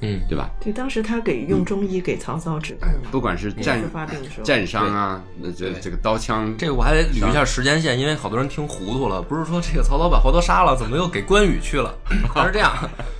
[0.00, 0.48] 嗯对吧？
[0.60, 11.92] 对，当时他给用中医给曹操止痛嘛，不管是战当时发病的时候，战伤啊，那这这个刀枪，这个我还得捋一下时间线，因为好多人听糊涂了，不是说这个曹操把华佗杀了，怎么又给关羽去了？
[12.32, 12.72] 他是这样，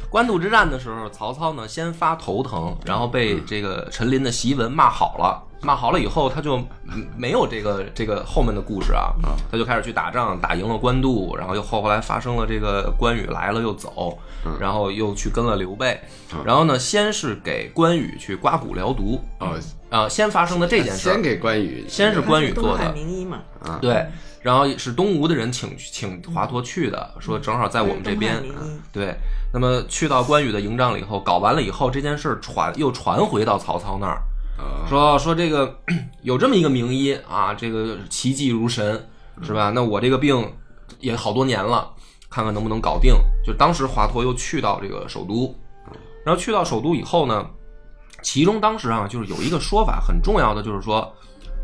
[0.09, 5.50] 官渡之战的时候，曹操呢先发头疼，然后被这个陈琳的檄文骂好了。
[5.63, 6.57] 骂好了以后，他就
[6.89, 9.13] 嗯没有这个这个后面的故事啊，
[9.51, 14.19] 他就开始去打仗，打赢了官渡，然后又后后来发生了这个关羽来了又走，
[14.59, 16.01] 然后又去跟了刘备，
[16.45, 19.53] 然后呢，先是给关羽去刮骨疗毒，啊，
[19.91, 23.41] 啊，先发生的这件事儿先，给关羽，先是关羽做的，名医嘛，
[23.83, 24.07] 对，
[24.41, 28.43] 然后是东吴的人请请华佗去的，说正好在我们这边
[28.93, 29.15] 对。
[29.53, 34.23] 那么去到关羽的营帐了以后，搞完了以后，这件事儿传又传回到曹操那儿，哦
[34.89, 35.81] 说说这个
[36.23, 39.09] 有这么一个名医啊，这个奇迹如神，
[39.43, 39.71] 是吧？
[39.75, 40.53] 那我这个病
[40.99, 41.91] 也好多年了，
[42.29, 43.15] 看看能不能搞定。
[43.45, 45.55] 就当时华佗又去到这个首都，
[46.25, 47.47] 然后去到首都以后呢，
[48.23, 51.13] 其中当时啊，就是有一个说法很重要的，就是说，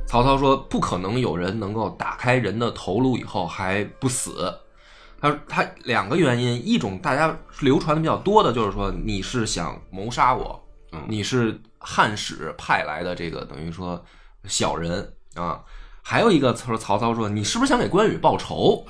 [0.06, 4.54] 曹操说不可能有人能够打开人的头颅以后还不死。
[5.20, 14.04] 他说他两个原因，一种大家流传的比较多的就是说你是想谋杀我，嗯你是汉使派来的这个等于说
[14.48, 15.60] 小人啊。
[16.08, 18.86] 还有一个说曹操说你是不是想给关羽报仇？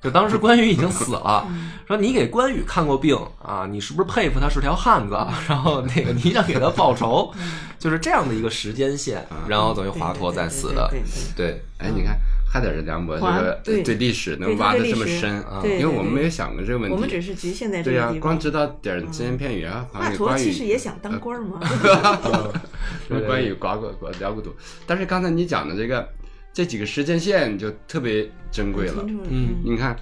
[0.00, 1.44] 就当时关羽已经死了，
[1.88, 5.14] 说你给关羽看过病啊，你是不是佩服他是条汉子？
[5.48, 7.34] 然后那个你想给他报仇，
[7.80, 10.88] 就是这样的一个时间线，然后等于华佗在死的。
[11.34, 12.16] 对，哎，你看，
[12.52, 16.94] 还得是梁博这个对对历史能挖的这么深，啊因为我们没有想过这个问题。
[16.94, 18.20] 我们只是局限在这对呀个地，方。
[18.20, 21.58] 光知道点儿只言片语啊，华佗关羽其实也想当官儿嘛。
[23.08, 24.54] 什么关羽刮过刮辽国土，
[24.86, 26.06] 但是刚才你讲的这个
[26.52, 29.02] 这几个时间线就特别珍贵了。
[29.30, 29.96] 嗯你看，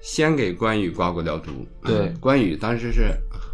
[0.00, 3.12] 先给关羽刮过辽毒，对关羽当时是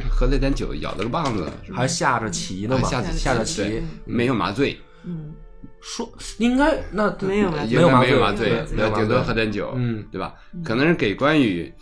[0.09, 5.33] 喝了点酒，咬了个棒子，还下着棋呢嘛，下着下着棋棋，没有麻醉，嗯，
[5.81, 10.35] 说应该那没有没有麻没有麻醉顶多喝点酒，嗯对吧？
[10.65, 11.73] 可能是给关羽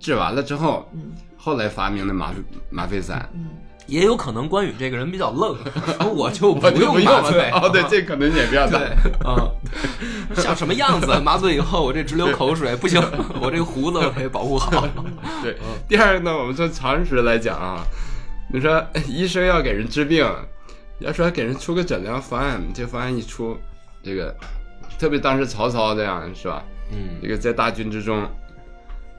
[0.00, 2.32] 治完了之后，嗯后来发明的麻
[2.70, 3.28] 麻醉散，
[3.86, 5.56] 也有可能关羽这个人比较愣，
[6.14, 7.50] 我就不我就不用用麻醉。
[7.50, 8.78] 哦，对，这可能也比较大。
[8.78, 8.86] 对，
[9.26, 9.50] 啊，
[10.36, 11.06] 像什么样子？
[11.24, 13.02] 麻醉以后我这直流口水，不行，
[13.40, 14.86] 我这个胡子我得保护好。
[15.42, 15.56] 对，
[15.88, 17.82] 第二个呢，我们从常识来讲啊，
[18.52, 20.24] 你说医生要给人治病，
[21.02, 23.56] 要说给人出个诊疗方案，这方案一出，
[24.02, 24.34] 这个
[24.98, 26.62] 特别当时曹操这样是吧？
[26.92, 28.26] 嗯这个在大军之中，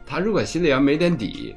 [0.05, 1.55] 他如果心里要没点底，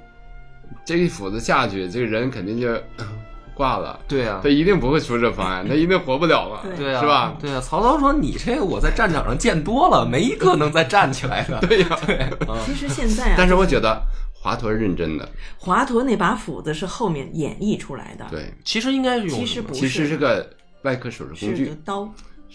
[0.85, 2.69] 这一斧子下去，这个人肯定就
[3.55, 3.99] 挂了。
[4.09, 7.37] 对啊他，一定不会出这方案， 他一定活不了了，对对啊，是吧？
[7.41, 14.01] 对啊，曹操说：“你这个我在战场上见多了，没一个能再站起来的。”对呀、对，啊其实现在啊，但是我觉得
[14.46, 15.28] 华佗是认真的，
[15.59, 20.48] 华佗那把斧子是后面演绎出来的，，对，其实应该是用其实不其实是个
[20.82, 22.09] 外科手术工具是个，刀，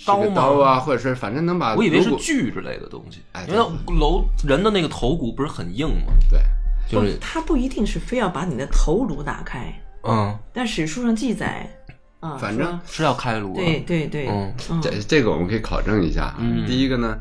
[0.06, 0.34] 刀吗？
[0.34, 3.20] 刀啊，或者是反正能把我以为是锯之类的东西。
[3.34, 3.60] 哎，因为
[4.00, 6.14] 楼人的那个头骨不是很硬吗？
[6.30, 6.40] 对，
[6.90, 11.70] 就是不，他不一定是非要把你的头颅打开，嗯，但史书上记载
[12.22, 13.62] 啊，反正是要开颅的。
[13.62, 14.54] 对对对，嗯。
[14.70, 14.82] 嗯。
[14.82, 16.38] 这这个我们可以考证一下啊。
[16.40, 16.66] 嗯。
[16.66, 17.18] 第一个呢，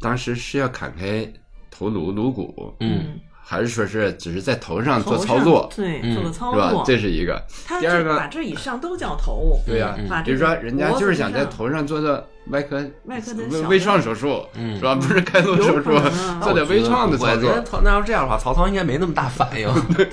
[0.00, 1.24] 当时是要砍开
[1.70, 3.20] 头颅颅骨，嗯
[3.50, 7.42] 还是说是只是在头上做操作，对，嗯做个操作是吧？，这是一个。
[7.66, 14.94] 他第二个这把这以上都叫头，对呀、嗯把这个比如说人家就是想在头上做做外科外科的微创手术，嗯是吧？
[14.94, 15.98] 不是开颅手术
[16.42, 17.80] 做点微创的操作我觉得。
[17.82, 20.06] 那要这样的话，曹操应该没那么大反应， 对，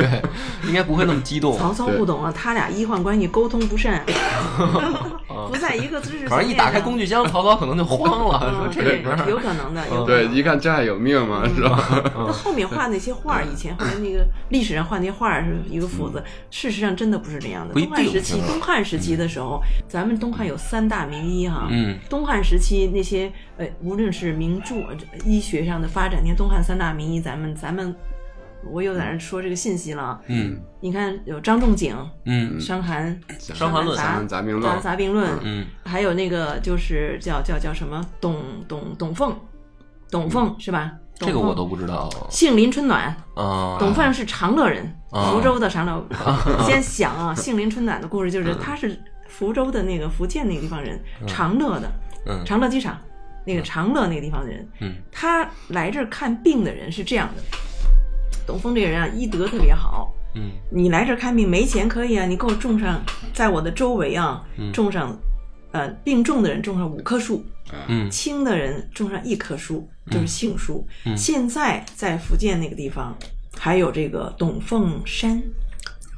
[0.67, 1.57] 应该不会那么激动。
[1.57, 4.01] 曹操不懂啊，他俩医患关系沟通不善，
[5.51, 6.37] 不在一个知识 层面上。
[6.37, 11.43] 反正一打开工具箱，曹操可能就慌了，说嗯，这里边，有可能的，有可对，一看这还有命吗？
[11.55, 12.03] 是吧？
[12.15, 17.73] 那后面画那些画儿，以前后来那个历史上画那些画儿是一个斧子，事实上真的不是这样的。
[17.73, 21.67] 东汉时期东汉时期的时候，咱们东汉有三大名医哈。
[21.69, 24.95] 嗯东汉时期那些呃，无论是名著、呃
[25.25, 27.93] 医学上的发展，你看东汉三大名医，咱们咱们，
[28.71, 30.21] 我又在那说这个信息了啊。
[30.27, 39.35] 嗯你看有张仲景、嗯伤寒、伤寒论杂伤寒杂病论杂病论，嗯还有那个就是叫叫叫什么董董董奉，
[40.11, 40.91] 董奉是吧？
[41.17, 43.77] 这个我都不知道杏林春暖，啊。
[43.79, 46.05] 董奉是长乐人，啊福州的长乐。
[46.67, 51.89] 先想啊，杏林春暖的故事就是他是福州的那个福建那个地方人，长乐的
[52.27, 52.97] 嗯长乐机场
[53.45, 54.67] 那个长乐那个地方的人。
[54.81, 57.41] 嗯他来这儿看病的人是这样的，
[58.45, 60.13] 董峰这个人啊，医德特别好。
[60.37, 63.01] 嗯你来这儿看病没钱可以啊，你给我种上，
[63.33, 65.17] 在我的周围啊，嗯种上，
[65.71, 67.45] 呃，病重的人种上五棵树，
[67.87, 70.85] 嗯轻的人种上一棵树，就是杏树。
[71.05, 73.17] 嗯现在在福建那个地方，
[73.57, 75.41] 还有这个董凤山，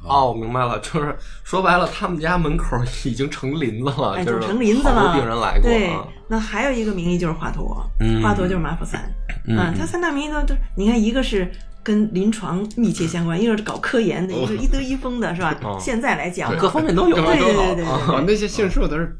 [0.04, 5.14] 哦，我明白了，就是说白了，他们家门口已经成林子了，哎，就是成林子了。
[5.14, 9.00] 病人来过对啊。，那还有一个名医就是华佗，嗯华佗就是马普三。
[9.46, 11.48] 嗯啊他三大名医都都，你看一个是。
[11.88, 15.56] 跟临床密切相关，一个是搞科研的，一个是医德医风的，是吧？
[15.62, 19.16] 哦现在来讲，各方面都有，对对对对那些杏树都是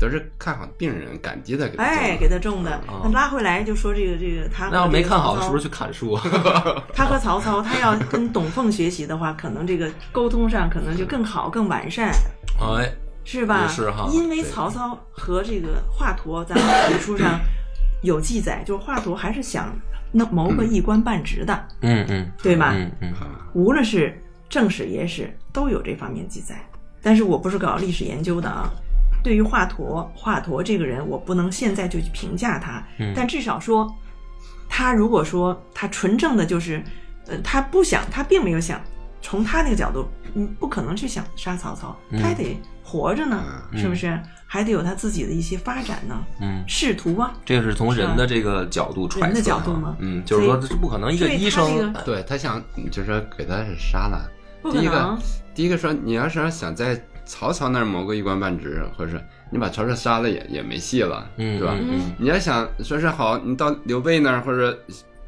[0.00, 2.80] 都是看好病人，感激的给他种的哎，给他种的。
[3.04, 6.18] 那拉回来就说这个这个他和那要没看好，曹操是不是去砍树？
[6.92, 12.10] 他和曹操，他要跟董奉学习的话，可能这个沟通上可能就更好、更完善，
[12.60, 12.92] 哎，
[13.22, 13.68] 是吧？
[13.68, 17.38] 是哈因为曹操和这个华佗，咱们史书上
[18.02, 19.72] 有记载，就是华佗还是想
[20.10, 22.72] 那谋个一官半职的，嗯嗯，对吧？
[22.74, 23.12] 嗯嗯
[23.54, 26.56] 无论是正史、野史，都有这方面记载。
[27.02, 28.70] 但是我不是搞历史研究的啊。
[29.22, 33.92] 对于华佗，华佗这个人，我不能现在就去评价他，嗯但至少说，
[34.68, 36.82] 他如果说他纯正的就是，
[37.26, 38.80] 呃，他不想，他并没有想
[39.20, 43.42] 从他那个角度，嗯不可能去想杀曹操，嗯他还得活着呢，
[43.72, 44.18] 嗯是不是？
[44.50, 54.28] 还得有他自己的一些发展呢，嗯，仕途啊，这个是从人的这个角度揣测人的角度啊吗嗯，就是说这不可能一个医生这个对他想就是说给他杀了。
[54.72, 55.16] 第一个。
[55.54, 59.20] 第一个说，你要是想在曹操那儿谋个一官半职，或者是
[59.50, 61.74] 你把曹操杀了也也没戏了，嗯对吧？
[61.76, 64.78] 嗯你要想说是好，你到刘备那儿或者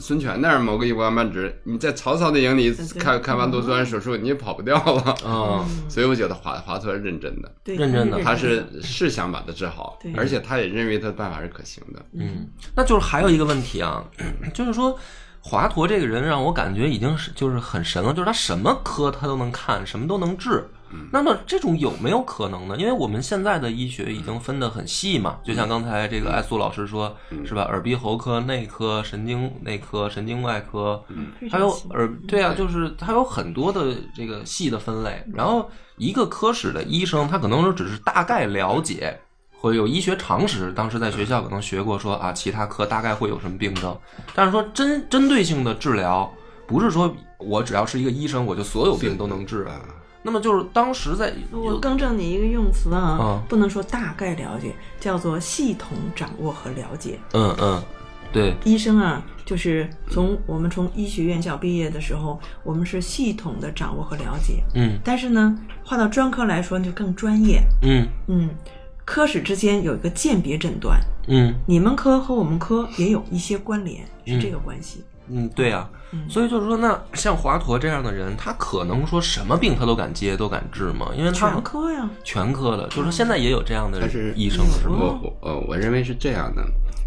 [0.00, 5.14] 孙权那儿谋个一官半职，你在曹操的营里对对开开完肚钻手术，你也跑不掉了。
[5.24, 5.64] 嗯。
[5.88, 8.20] 所以我觉得华华佗是认真的，对，认真的。
[8.22, 12.02] 他是是想把他治好，而且他也认为他的办法是可行的。
[12.14, 14.02] 嗯，那就是还有一个问题啊，
[14.54, 14.98] 就是说
[15.40, 20.68] 华佗这个人让我感觉已经是就是很神了，就是他什么科他都能看，什么都能治。
[21.12, 22.76] 那么这种有没有可能呢？
[22.76, 27.62] 因为我们现在的医学已经分得很细嘛，就像刚才这个艾苏老师说，是吧？
[27.62, 31.02] 耳鼻喉科、内科、神经内科、神经外科，
[31.50, 35.24] 还有耳对啊，就是它有很多的这个细的分类。
[35.32, 39.18] 然后一个科室的医生，他可能说只是大概了解。
[39.62, 43.94] 或有医学常识，当时在学校可能学过说啊，其他科大概会有什么病症，
[44.34, 46.32] 但是说针针对性的治疗，
[46.66, 49.68] 不是说我只要是一个医生，我就所有病都能治。
[50.22, 57.18] 那么就是当时在我更正你一个用词啊，嗯不能说大概了解，叫做系统掌握和了解。
[57.32, 57.82] 嗯嗯，
[58.32, 64.62] 对，医生啊，就是从我们从医学院校毕业的时候，我们是系统的掌握和了解。
[64.74, 64.98] 嗯。
[65.02, 67.62] 但是呢，划到专科来说就更专业。
[67.82, 68.06] 嗯。
[68.26, 68.50] 嗯，
[69.04, 71.54] 科室之间有一个鉴别诊断，嗯。
[71.66, 75.02] 你们科和我们科也有一些关联，是这个关系。
[75.32, 81.12] 嗯，对呀、嗯所以就是说，那像华佗这样的人，他可能说什么病他都敢接，都敢治吗？
[81.16, 84.96] 因为他全科呀，全科的，就是说现在也有这样的他是医生，是吗？
[84.98, 86.64] 我我呃，我认为是这样的，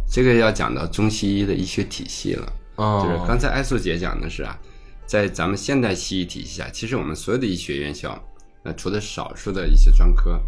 [0.09, 2.53] 这个要讲到中西医的医学体系了。
[2.75, 4.57] 哦，就是刚才艾素姐讲的是啊，
[5.05, 8.17] 在咱们现代西医体系下，其实我们所有的医学院校，
[8.63, 10.39] 那除了少数的一些专科，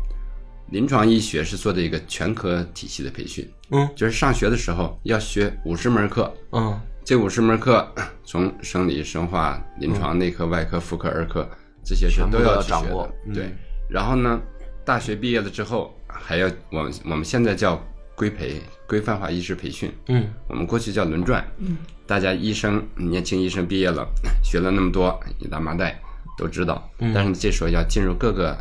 [0.71, 3.47] 临床医学是做的一个全科体系的培训。
[3.71, 7.87] 嗯就是上学的时候要学五十门课，嗯这五十门课
[8.25, 11.47] 从生理、生化、临床、内科、外科、妇科、儿科
[11.83, 13.15] 这些是全都要去学的掌握。
[13.27, 13.33] 嗯。
[13.33, 13.53] 对，
[13.87, 14.41] 然后呢，
[14.83, 17.79] 大学毕业了之后，还要我们我们现在叫
[18.15, 20.27] 规培规范化医师培训，嗯。
[20.47, 21.45] 我们过去叫轮转。
[21.59, 21.77] 嗯，
[22.07, 24.03] 大家医生年轻医生毕业了，
[24.43, 26.01] 学了那么多一大麻袋
[26.35, 27.13] 都知道，嗯。
[27.13, 28.57] 但是这时候要进入各个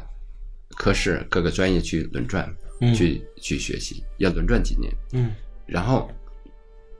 [0.77, 2.93] 科室、各个专业去轮转，嗯。
[2.93, 5.33] 去去学习，要轮转几年，嗯。
[5.65, 6.11] 然后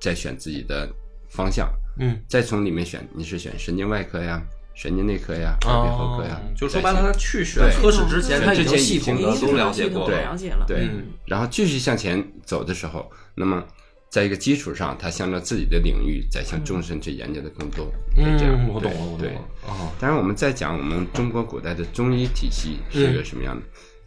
[0.01, 0.91] 再选自己的
[1.35, 1.69] 方向，
[1.99, 4.41] 嗯，再从里面选，你是选神经外科呀、
[4.75, 10.23] 神经内科呀、耳鼻喉科呀，哦就说白了，他去选对科室之前，对他已经之前已系统经的都了解过对了。
[10.31, 10.65] 了解了。
[10.67, 11.07] 对，嗯。
[11.27, 13.63] 然后继续向前走的时候，那么
[14.11, 18.55] 在一个基础上，他向着自己的领域再向终身去研究的更多，嗯这样。
[18.57, 19.31] 嗯，我懂了，我懂对。
[19.31, 19.41] 了。
[19.67, 23.63] 哦，当然，我们在讲我们中国古代的中医体系是个什么样的，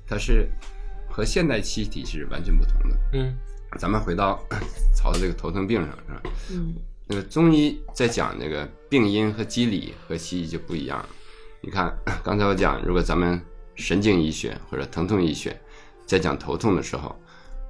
[0.08, 0.50] 它是
[1.10, 2.98] 和现代西医体系是完全不同的。
[3.14, 3.36] 嗯。
[3.78, 4.42] 咱们回到
[4.96, 6.22] 曹的这个头疼病上，是吧？
[6.52, 6.74] 嗯
[7.08, 11.04] 那个中医在讲那个病因和机理和西医就不一样。
[11.62, 13.42] 你看，刚才我讲，如果咱们
[13.76, 15.60] 神经医学或者疼痛医学
[16.06, 17.16] 在讲头痛的时候，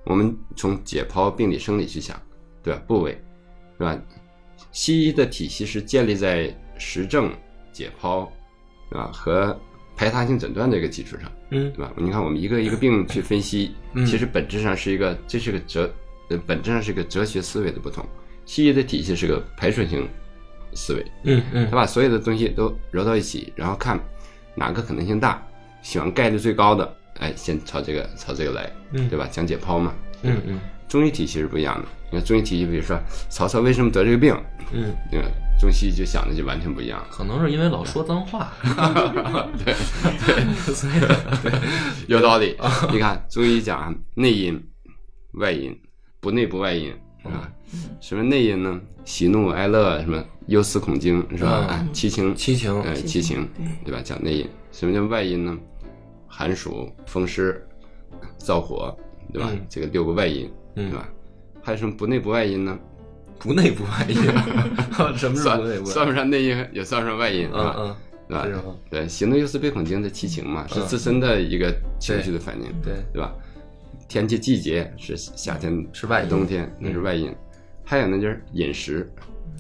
[0.06, 2.20] 我们从解剖病理生理去想，
[2.64, 2.82] 对吧？
[2.88, 3.22] 部位，
[3.78, 4.02] 对吧？
[4.72, 7.32] 西医的体系是建立在实证、
[7.72, 8.28] 解剖，
[8.90, 9.12] 对吧？
[9.14, 9.58] 和
[9.96, 11.94] 排他性诊断这个基础上，嗯对吧？
[11.96, 15.92] 你看，我们一个一个病去分析，嗯其实本质上是一个，这是个哲，
[16.30, 18.04] 呃，本质上是个哲学思维的不同。
[18.48, 20.10] 西医的体系是个排除性
[20.74, 24.00] 思维，嗯嗯他把所有的东西都揉到一起，然后看
[24.56, 25.40] 哪个可能性大，
[25.84, 29.28] 选概率最高的，哎，先朝这个朝这个来，嗯对吧？
[29.30, 29.94] 讲解剖嘛。
[30.24, 31.86] 嗯嗯中医体系是不一样的。
[32.10, 32.98] 你看中医体系，比如说
[33.30, 34.34] 曹操为什么得这个病，
[34.72, 35.28] 嗯，对吧？
[35.60, 37.04] 中西医就想的就完全不一样。
[37.12, 38.54] 可能是因为老说脏话。
[39.66, 39.74] 对
[40.24, 40.94] 对，所以
[42.08, 42.56] 有道理。
[42.92, 44.64] 你看中医讲内因、
[45.34, 45.78] 外因，
[46.22, 46.94] 不内不外因
[47.32, 47.52] 啊。
[48.00, 48.80] 什么内因呢？
[49.04, 51.86] 喜怒哀乐，什么忧思恐惊，是吧？
[51.94, 53.48] 七情，七情呃，七情，
[53.84, 54.02] 对对吧？
[54.04, 54.50] 讲内因。
[54.72, 55.58] 什么叫外因呢？
[56.28, 57.66] 寒暑、风湿、
[58.40, 58.96] 燥火，
[59.34, 59.60] 对吧嗯？
[59.70, 61.10] 这个六个外因，嗯对吧？
[61.62, 62.78] 还有什么不内不外因呢？
[63.40, 64.16] 不内不外因，
[65.18, 67.76] 什么是算不内不外算不上内因，也算不上外因，是吧？
[67.78, 67.96] 嗯
[68.30, 68.62] 嗯，对吧？
[68.90, 73.34] 对，喜怒忧思悲恐惊的七情嘛，是嗯自身的一个情绪的反应，对，对吧？
[74.08, 77.34] 天气季节是夏天是外冬天那是外因，
[77.84, 79.12] 还有呢就是饮食，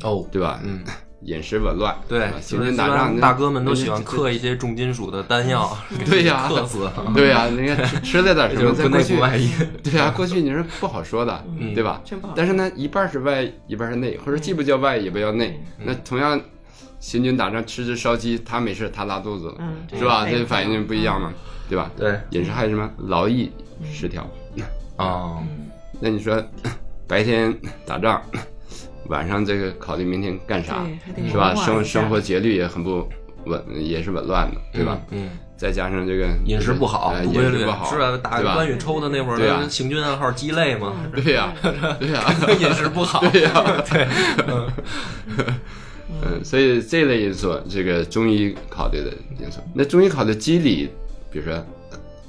[0.04, 0.60] 哦，对吧？
[0.64, 0.82] 嗯，
[1.24, 5.76] 饮食紊乱，对，行军打仗，大哥们都喜欢嗑一些重金属的丹药，
[6.10, 6.90] 对呀 嗑死。
[7.14, 9.52] 对呀，人家吃吃了点什么，就是不在过去内不外因，
[9.84, 12.02] 对呀，过去你是不好说的，嗯对吧？
[12.06, 12.34] 真不好。
[12.36, 15.60] 但是呢，一半是外，一半是内，或者既不叫外，也不叫内。
[15.84, 16.40] 那同样，
[17.00, 20.26] 行军打仗吃只烧鸡，他没事他拉肚子了，嗯是吧？
[20.30, 21.34] 这反应就不一样嘛，
[21.70, 21.92] 对吧？
[21.98, 22.20] 对。
[22.32, 23.52] 饮食还有什么劳逸
[23.92, 24.28] 失调？
[24.96, 25.38] 啊，
[26.00, 26.44] 那你说
[27.08, 27.56] 白天
[27.86, 28.22] 打仗，
[29.10, 30.84] 晚上这个考虑明天干啥？
[31.16, 31.54] 对还得，是吧？
[31.56, 33.08] 生生活节律也很不
[33.46, 34.98] 稳，也是紊乱的，对吧？
[35.12, 38.42] 嗯，再加上这个饮食不好，规律饮食不好，是吧，打？
[38.42, 39.68] 关羽抽的那会儿，对啊。
[39.70, 41.54] 行军暗号鸡肋嘛，对呀，
[42.00, 42.24] 对呀，
[42.60, 43.52] 饮食不好，对呀，
[43.90, 44.08] 对，
[46.24, 50.90] 嗯，所以这类因素，这个中医考虑的因素，那中医考虑机理，
[51.30, 51.64] 比如说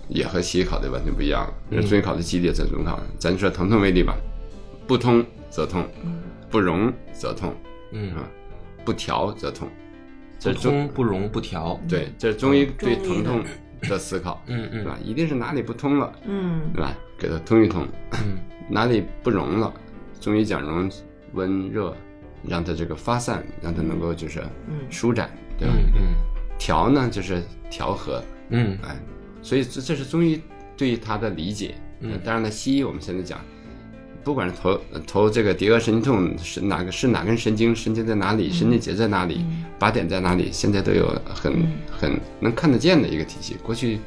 [0.09, 1.47] 也和西医考的完全不一样。
[1.69, 4.17] 那中医考虑机理，咱中医考虑，咱就说疼痛为例吧，
[4.87, 5.87] 不通则痛，
[6.51, 7.55] 不容则痛，
[7.93, 8.15] 嗯。
[8.15, 8.29] 啊，
[8.85, 9.73] 不调则痛，不
[10.39, 13.99] 这中通不容不调，对，这是中医对疼痛的。
[13.99, 14.83] 思考，嗯嗯。
[14.83, 14.99] 对吧？
[15.05, 16.63] 一定是哪里不通了，嗯。
[16.75, 16.97] 对吧？
[17.19, 18.39] 给它通一通，嗯。
[18.71, 19.73] 哪里不容了，
[20.21, 20.91] 中医讲容
[21.35, 21.95] 温热，
[22.43, 24.81] 让它这个发散，让它能够就是嗯。
[24.91, 25.75] 舒展，对吧？
[25.77, 26.15] 嗯嗯。
[26.59, 28.97] 调呢就是调和，嗯哎，
[29.43, 30.41] 所以这这是中医
[30.77, 31.75] 对他的理解。
[32.01, 33.41] 嗯当然了，西医我们现在讲，
[34.23, 39.45] 不管是头头这个蝶腭神经痛是哪个是哪根神经，神经在哪里，神经节在哪里，
[39.81, 43.57] 靶点在哪里，现在都有很很能看得见的一个体系。
[43.63, 43.99] 过去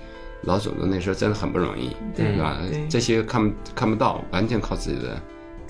[0.44, 2.88] 老祖宗那时候真的很不容易，对对吧对？
[2.88, 5.22] 这些看不看不到，完全靠自己的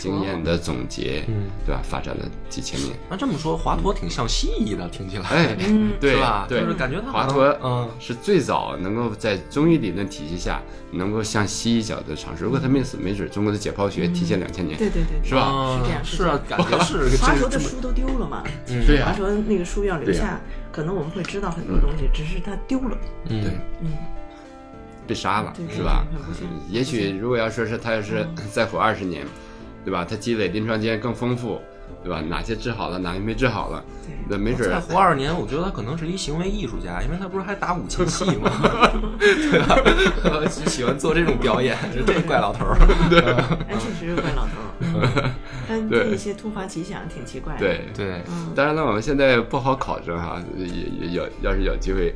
[0.02, 1.50] 经验的总结，嗯。
[1.66, 1.82] 对吧？
[1.84, 2.96] 发展了几千年。
[3.10, 5.94] 那这么说，华佗挺像西医的，听起来，哎，嗯。
[6.00, 6.46] 对是吧？
[6.50, 6.62] 对。
[6.62, 7.90] 就是，感觉他华佗嗯。
[8.00, 12.44] 是最早能够在中医理论体系下能够向西医角度尝试。
[12.44, 14.78] 如果他没死，没准中国的解剖学提前两千年。
[14.78, 15.42] 对对对，是吧？
[15.42, 18.86] 啊是这样是啊，感觉是华佗的书都丢了嘛，嗯。
[18.88, 20.40] 对呀、华佗那个书要留下，
[20.72, 22.98] 可能我们会知道很多东西，只是他丢了。
[23.30, 23.42] 嗯。
[23.42, 23.92] 对，嗯，
[25.08, 26.06] 被杀了对，对是吧？
[26.70, 29.26] 也许如果要说是他要是再活二十年，
[29.84, 30.06] 对吧？
[30.08, 31.60] 他积累临床经验更丰富，
[32.04, 32.22] 对吧？
[32.22, 38.50] 哪些治好了，哪些没治好了，对那没准再活二十年，我觉得他可能是一行为艺术家，因为他不是还打武器戏吗？
[39.20, 39.78] 对吧？
[40.50, 42.78] 喜欢做这种表演，这怪老头儿。
[43.68, 45.32] 哎，确实是怪老头儿，
[45.68, 47.86] 他对一些突发奇想挺奇怪的。，对。
[47.94, 52.14] 对，嗯，当然了，我们现在不好考证哈，也也有要是有机会，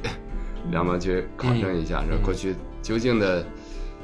[0.72, 3.46] 梁帮去考证一下，说过去究竟的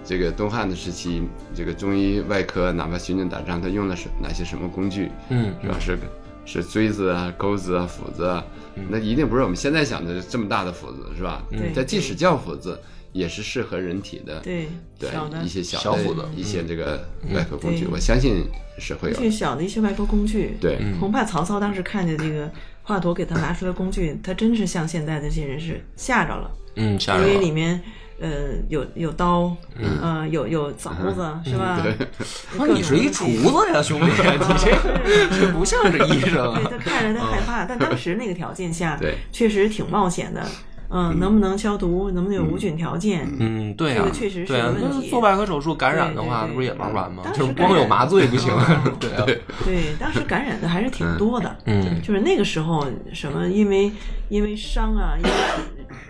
[0.04, 1.22] 这个东汉的时期，
[1.54, 5.12] 这个中医外科哪怕巡军打仗，他用的是哪些什么工具？
[5.30, 5.78] 嗯是吧？
[5.80, 5.98] 是
[6.44, 8.44] 是锥子啊、钩子啊、斧子啊，
[8.90, 11.44] 那一定不是我们现在想的这么大的斧子，是吧？
[11.52, 12.80] 对它即使叫斧子，
[13.14, 18.44] 也是适合人体的，对，对小的一些小斧子一些这个外科工具，对我相信
[18.80, 20.58] 是会有最小的一些外科工具。
[20.60, 20.80] 对。
[21.00, 27.36] 恐怕曹操当时看见这个华佗给他拿出来工具，他真是像现在的这些人是吓着了，嗯，吓着了，因。
[27.36, 27.80] 为里面
[28.22, 28.30] 呃
[28.70, 29.56] 有有刀，
[30.02, 31.80] 呃有有凿子，是吧？
[31.82, 32.08] 对
[32.56, 36.70] 说你是一厨子呀，兄弟， 你这这不像是医生对啊。
[36.72, 40.42] 他看着他害怕，但当时那个条件下，对确实挺冒险的。
[40.94, 42.12] 嗯，能不能消毒？
[42.12, 43.26] 能不能有无菌条件？
[43.40, 47.22] 嗯，对啊这个，确实是对啊个问题那做外科手术感染的话，那不是也玩完吗？
[47.24, 49.24] 当时就是光有麻醉不行感染， 对啊，
[49.64, 51.56] 对，当时感染的还是挺多的。
[51.66, 53.90] 嗯就是那个时候，什么因为
[54.28, 55.30] 因为伤啊，因为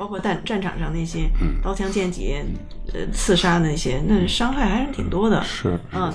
[0.02, 1.30] 包括战战场上那些
[1.62, 2.44] 刀枪剑戟，
[2.92, 5.44] 呃，刺杀那些，那伤害还是挺多的。
[5.44, 6.12] 是嗯，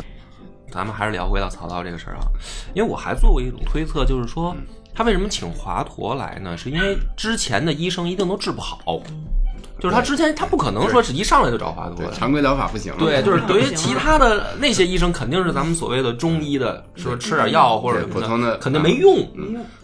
[0.72, 2.26] 咱们还是聊回到曹操这个事儿啊，
[2.74, 4.57] 因为我还做过一种推测，就是说
[4.93, 6.57] 他为什么请华佗来呢？
[6.57, 9.01] 是因为之前的医生一定都治不好，
[9.79, 12.93] 就是他之前他不可能说是一上来就找华佗的，常规疗法不行。
[12.99, 19.29] 对，就是对于其他的那些医生，肯定是咱们所谓的中医的，说吃点药或者什么对普通的肯定没用。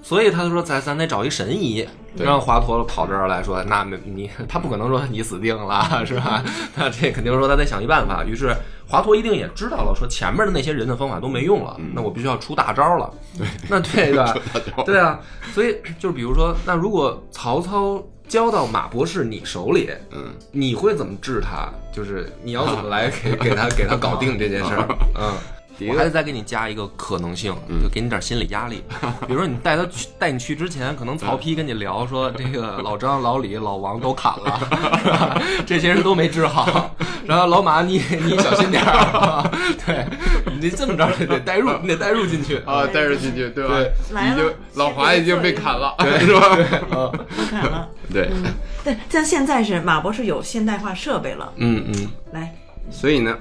[0.02, 1.86] 所以他就说，咱咱得找一神医，
[2.16, 6.42] 让华佗跑这儿来说，那没你他不可能说你死定了，是吧？
[6.74, 8.24] 那这肯定说他得想一办法。
[8.24, 8.52] 于是
[8.88, 13.08] 华佗一定也知道了，说前面的那些人的方法都没用了，那我必须要出大招了。
[13.38, 14.34] 对，那对吧？
[14.84, 15.20] 对啊，
[15.54, 18.02] 所以就是比如说，那如果曹操
[18.32, 21.68] 交到马博士你手里，嗯，你会怎么治他？
[21.92, 24.88] 就是你要怎么来给 给他给他搞定这件事儿？
[25.20, 25.34] 嗯。
[25.90, 28.82] 我还得再给你加一个可能性，就给你点心理压力。
[29.26, 34.60] 比如说，你带他去带你去之前，可能曹丕跟你聊说，这个老张、老李、老王都砍了，
[35.02, 35.42] 是吧？
[35.66, 36.94] 这些人都没治好。
[37.26, 39.50] 然后老马，你你小心点儿，啊
[39.86, 40.04] 对
[40.60, 43.74] 你这么着你得带入，你得带入进去啊，带入进去，对吧？
[43.76, 46.56] 对来了已经老华已经被砍了，对是吧？
[46.56, 46.64] 被
[47.50, 47.88] 砍了。
[48.12, 48.28] 对，
[48.84, 52.52] 对但现在是马博士有现代化设备了，嗯嗯来，
[52.90, 53.36] 所以呢，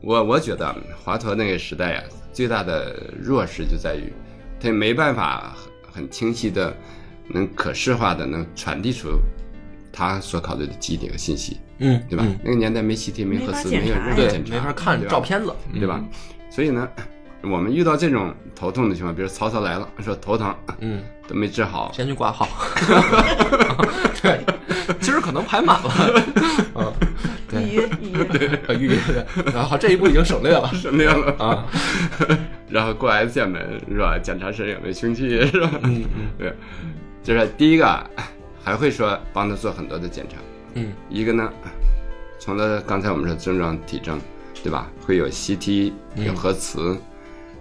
[0.00, 0.74] 我我觉得
[1.04, 4.12] 华佗那个时代啊，最大的弱势就在于
[4.60, 6.72] 他没办法很很清晰的、
[7.28, 9.08] 能可视化的能传递出
[9.92, 12.24] 他所考虑的基点和信息，嗯，对吧？
[12.24, 16.00] 嗯那个年代没 CT，没核磁，没有任何检，查，没法看照片子，对吧？
[16.50, 16.88] 所以呢，
[17.42, 22.48] 我们遇到这种头痛的情况，比如曹操来了，说头疼嗯， 都没治好，先去挂号。
[24.22, 24.40] 对，
[25.00, 25.90] 今儿可能排满了。
[28.18, 29.26] 嗯，预约预约，呃预约的。
[29.52, 31.66] 然后这一步已经省略了 省略了啊。
[32.68, 34.18] 然后过 S 线门是吧？
[34.18, 35.70] 检查身上有没有凶器是吧？
[35.84, 36.52] 嗯嗯 对，
[37.22, 38.10] 就是第一个
[38.62, 40.36] 还会说帮他做很多的检查，
[40.74, 41.50] 嗯一个呢，
[42.38, 44.20] 从他刚才我们说症状体征，
[44.62, 44.90] 对吧？
[45.06, 46.96] 会有 CT，有核磁，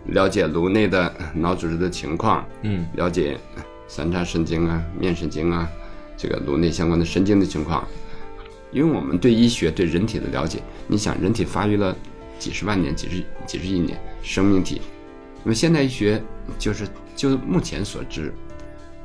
[0.07, 3.37] 了解颅内的脑组织的情况，嗯了解
[3.87, 5.69] 三叉神经啊、面神经啊，
[6.17, 7.87] 这个颅内相关的神经的情况。
[8.71, 11.95] 因为我们对医学、对人体的了解，你想，人体发育了
[12.37, 14.81] 几十万年、几十几十亿年，生命体，
[15.43, 16.21] 那么现代医学
[16.59, 18.33] 就是就目前所知，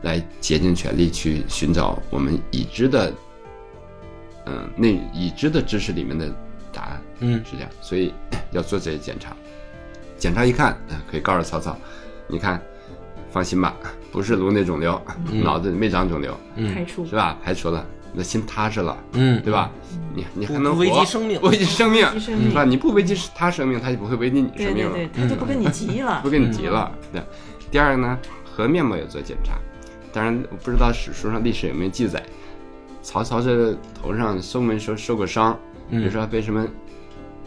[0.02, 3.12] 来竭尽全力去寻找我们已知的，
[4.46, 6.28] 嗯，那已知的知识里面的
[6.72, 7.02] 答案。
[7.20, 8.12] 嗯是这样，所以
[8.50, 9.36] 要做这些检查。
[10.18, 11.76] 检查一看，呃可以告诉曹操，
[12.26, 12.60] 你看，
[13.30, 13.74] 放心吧，
[14.10, 15.00] 不是颅内肿瘤，
[15.42, 17.38] 脑子里没长肿瘤，嗯排除是吧？
[17.42, 19.70] 排除了，那心踏实了，嗯，对吧？
[20.14, 22.64] 你你还能危及生命，危及生命是吧？
[22.64, 24.92] 你不危及他生命，他就不会危及你生命了。
[24.94, 26.90] 对对，他就不跟你急了 不，跟你急了。
[27.12, 27.22] 对，
[27.70, 29.54] 第二个呢，和面膜也做检查，
[30.12, 32.22] 当然我不知道史书上历史有没有记载，
[33.02, 35.58] 曹操这头上受没受受过伤，
[35.90, 36.66] 比如说被什么。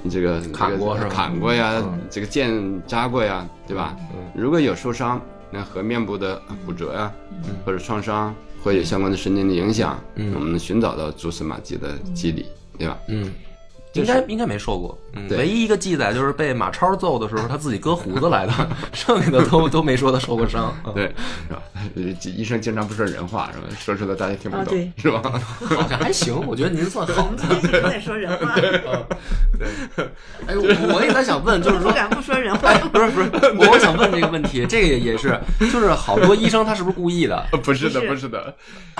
[0.07, 2.53] 这个砍过是吧砍过呀，嗯这个剑
[2.85, 3.97] 扎过呀，对吧？
[4.13, 8.31] 嗯如果有受伤，那和面部的骨折呀，嗯或者创伤，
[8.65, 12.47] 或者有相关的神经的影响，嗯我们能寻找到蛛丝马迹的机理，
[12.79, 12.97] 对吧？
[13.09, 13.31] 嗯，
[14.01, 14.97] 应该应该没受过。
[15.13, 18.53] 嗯，唯一一个记载就是被马超揍的时候，他自己割胡子来的，
[18.93, 20.75] 剩下的都都没说他受过伤。
[20.85, 21.03] 嗯，对，
[21.47, 21.61] 是吧？
[21.95, 23.67] 呃医生经常不说人话，是吧？
[23.79, 25.21] 说出来大家听不懂，啊对是吧？
[25.75, 27.37] 好像还行，我觉得您算好我们。
[27.37, 28.55] 今天一直在说人话，
[30.47, 32.73] 哎，我我也在想问，就是说，不敢不说人话。
[32.89, 37.45] 不是不是，我我想问这个问题，这个也也是，就是好多医生他是不是故意的？
[37.63, 38.53] 不是的，不是的，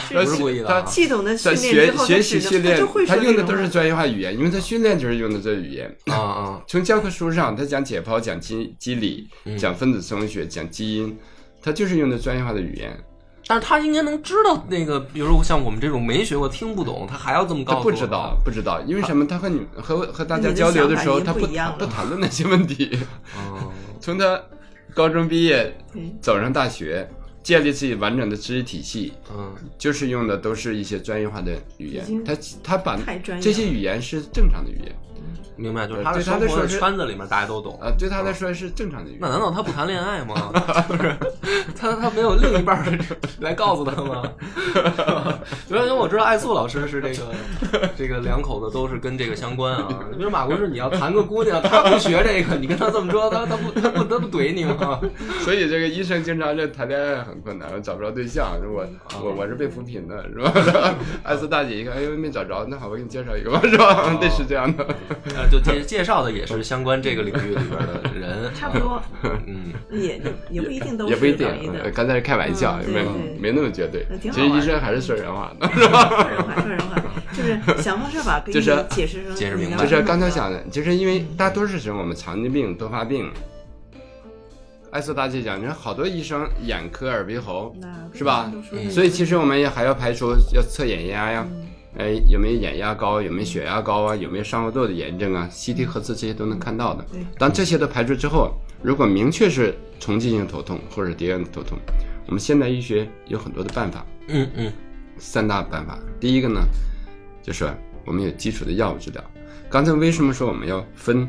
[0.10, 5.94] 不是故意的啊他系统的训在练之后，学习训练他用的都是专业化语言，因为他训练就是用的这语言。
[6.08, 11.18] 啊啊，从教科书上，他讲解剖、讲机机理、嗯讲分子生物学、讲基因，
[11.62, 12.98] 他就是用的专业化的语言。
[13.48, 19.26] 但是他应该能知道那个，比如说像我们这种没学过、听不懂，他还要这么告他诉我不知道，不知道，因为什么？
[19.28, 21.42] 他和你和和大家交流的时候，他不
[21.78, 22.98] 不谈论那些问题。
[23.36, 23.72] 哦，
[24.02, 24.42] 从他
[24.96, 25.78] 高中毕业
[26.20, 27.08] 走上大学，
[27.46, 29.54] 建立自己完整的知识体系，嗯。
[29.78, 32.04] 就是用的都是一些专业化的语言。
[32.26, 33.00] 他他把
[33.40, 34.96] 这些语言是正常的语言
[35.58, 37.80] 明白，就是他的生活的圈子里面大家都懂。
[37.82, 39.30] 啊，对他来说是正常的语那。
[39.30, 40.52] 难道他不谈恋爱吗？
[40.90, 41.16] 就是
[41.76, 42.86] 他他没有另一半
[43.40, 44.24] 来告诉他吗？
[45.70, 49.88] 因为我知道艾素老师是这个这个两口子都是跟这个相关啊。
[50.18, 55.00] 比如马博士，你要谈个姑娘，他不学这个，你跟他这么说，他他不他不他不怼你吗？
[55.42, 58.46] 所以这个医生经常这谈恋爱很困难，找不着对象。
[58.74, 58.88] 我啊
[59.24, 60.96] 我我是被扶贫的，是吧？
[61.24, 64.16] 艾素大姐一看，哎呦没找着，那好，我给你介绍一个吧，是吧？
[64.20, 64.86] 对，是这样的。
[65.46, 69.74] 呃，就介介绍的也是相关这个领域里边的人， 差不多，嗯。
[69.92, 71.48] 也也也不一定都是也不一定
[71.94, 73.06] 刚才是开玩笑，没
[73.40, 76.10] 没那么绝对其实医生还是说人话的，是吧？
[76.10, 83.32] 说人话，说人话，就是想方设法给你就是解释说解释明白就是刚才讲的，就是因为大多数时候我们常见病、多发病，
[84.92, 87.74] 艾斯大姐讲，你看好多医生眼科、耳鼻喉，
[88.14, 88.52] 是吧
[88.90, 91.68] 所以其实我们也还要排除要测眼压呀，嗯
[91.98, 97.06] 哎有没有眼压高，有没有血压高啊，有没有上颌窦的炎症啊，CT 核磁这些都能看到的。
[97.38, 101.78] 当这些都排除之后，如果明确是重进性头痛或者叠源头痛，
[102.26, 104.74] 我们现代医学有很多的办法，嗯嗯
[105.18, 105.98] 三大办法。
[106.20, 106.60] 第一个呢，
[107.42, 107.66] 就是
[108.04, 109.24] 我们有基础的药物治疗。
[109.70, 111.28] 刚才为什么说我们要分，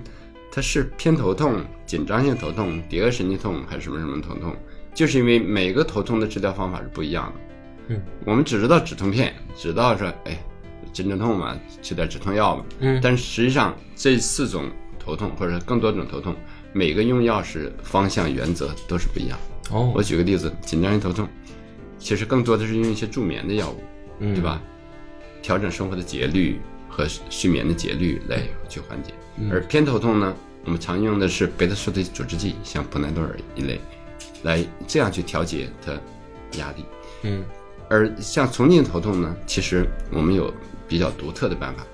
[0.51, 4.55] 它是偏头痛、紧张性头痛、蝶腭神经痛还是什么什么头痛？
[4.95, 7.41] 就是因为每个头痛的治疗方法是不一样的。
[7.89, 10.37] 嗯，我们只知道止痛片，知道说，哎，
[10.97, 12.64] 真正痛嘛，吃点止痛药嘛。
[12.80, 16.34] 嗯但实际上这四种头痛或者更多种头痛，
[16.72, 19.38] 每个用药是方向原则都是不一样。
[19.70, 21.28] 哦我举个例子，紧张性头痛，
[21.99, 23.82] 其实更多的是用一些助眠的药物，
[24.20, 24.62] 嗯对吧？
[25.42, 29.12] 调整生活的节律和睡眠的节律来去缓解。
[29.36, 30.34] 嗯而偏头痛呢，
[30.64, 33.78] 我们常用的是贝塔受体阻滞剂，像普奈多尔一类，
[34.44, 35.92] 来这样去调节它
[36.59, 36.84] 压力。
[37.22, 37.44] 嗯
[37.88, 40.53] 而像重进头痛呢，其实我们有
[40.89, 41.87] 比较独特的办法，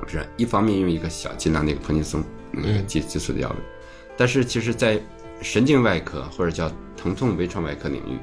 [0.00, 2.86] 不是一方面用一个小剂量的一个泼尼松那个嗯。
[2.86, 3.56] 激激素的药物，
[4.16, 5.00] 但是其实在
[5.40, 8.18] 神经外科或者叫疼痛微创外科领域，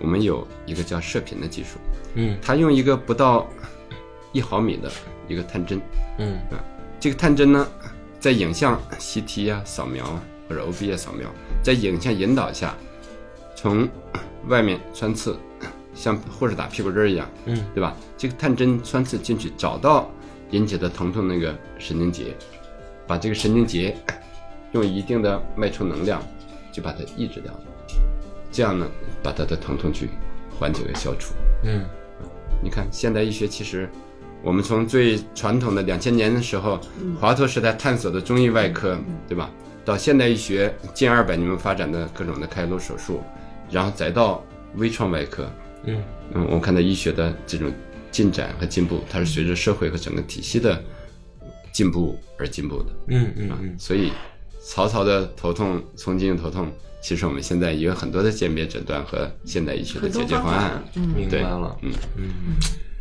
[0.00, 1.78] 我们有一个叫射频的技术，
[2.14, 2.38] 嗯。
[2.42, 3.48] 它用一个不到
[4.32, 4.90] 一毫米的
[5.26, 5.80] 一个探针，
[6.18, 6.38] 嗯。
[7.00, 7.66] 这个探针呢，
[8.18, 11.28] 在影像 CT 啊、扫描啊或者 OB 啊扫描，
[11.62, 12.76] 在影像引导下，
[13.54, 13.88] 从
[14.48, 15.38] 外面穿刺，
[15.98, 17.96] 像护士打屁股针儿一样，嗯对吧？
[18.16, 20.08] 这个探针穿刺进去，找到
[20.50, 22.36] 引起的疼痛那个神经节，
[23.06, 23.96] 把这个神经节
[24.72, 26.22] 用一定的脉冲能量
[26.70, 27.60] 就把它抑制掉了，
[28.52, 28.86] 这样呢，
[29.22, 30.08] 把它的疼痛去
[30.58, 31.34] 缓解和消除。
[31.64, 31.84] 嗯
[32.62, 33.88] 你看，现代医学其实，
[34.42, 36.78] 我们从最传统的两千年的时候，
[37.20, 38.96] 华佗时代探索的中医外科，
[39.26, 39.50] 对吧？
[39.84, 43.22] 到现代医学近二百年发展的各种的开颅手术，
[43.70, 44.44] 然后再到
[44.74, 45.48] 微创外科，
[45.84, 46.02] 嗯。
[46.34, 47.72] 嗯，我们看到医学的这种
[48.10, 50.82] 进展和进步，它是随着社会和整个体系的
[51.72, 52.92] 进步而进步的。
[53.08, 53.76] 嗯嗯嗯。
[53.78, 54.12] 所以，
[54.60, 56.70] 曹操的头痛、从经头痛，
[57.00, 60.82] 其实我们现在也有很多的鉴别诊断和现代医学的解决方案。
[60.94, 61.08] 嗯。
[61.08, 62.26] 明白了，嗯嗯，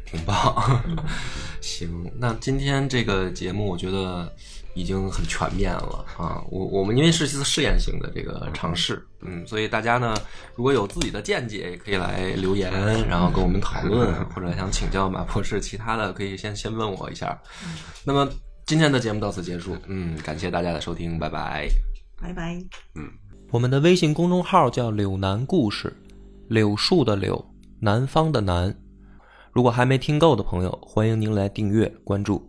[0.06, 0.82] 挺棒。
[1.60, 4.34] 行，那今天这个节目我觉得
[4.78, 6.42] 已经很全面了啊。
[6.50, 10.16] 我我们因为是一次试验性的这个尝试，嗯，所以大家呢
[10.56, 12.72] 如果有自己的见解，也可以来留言，
[13.08, 17.38] 然后跟我们讨论， 或者想请教马博士其他的，可以先先问我一下。
[18.04, 18.30] 那么
[18.66, 21.68] 今天的节目到此结束，嗯，感谢大家的收听，拜拜。
[22.22, 22.56] 拜拜。
[22.96, 23.10] 嗯
[23.50, 25.96] 我们的微信公众号叫“柳南故事”，
[26.50, 27.44] 柳树的柳，
[27.80, 28.76] 南方的南。
[29.54, 32.46] 如果还没听够的朋友，欢迎您来订阅关注。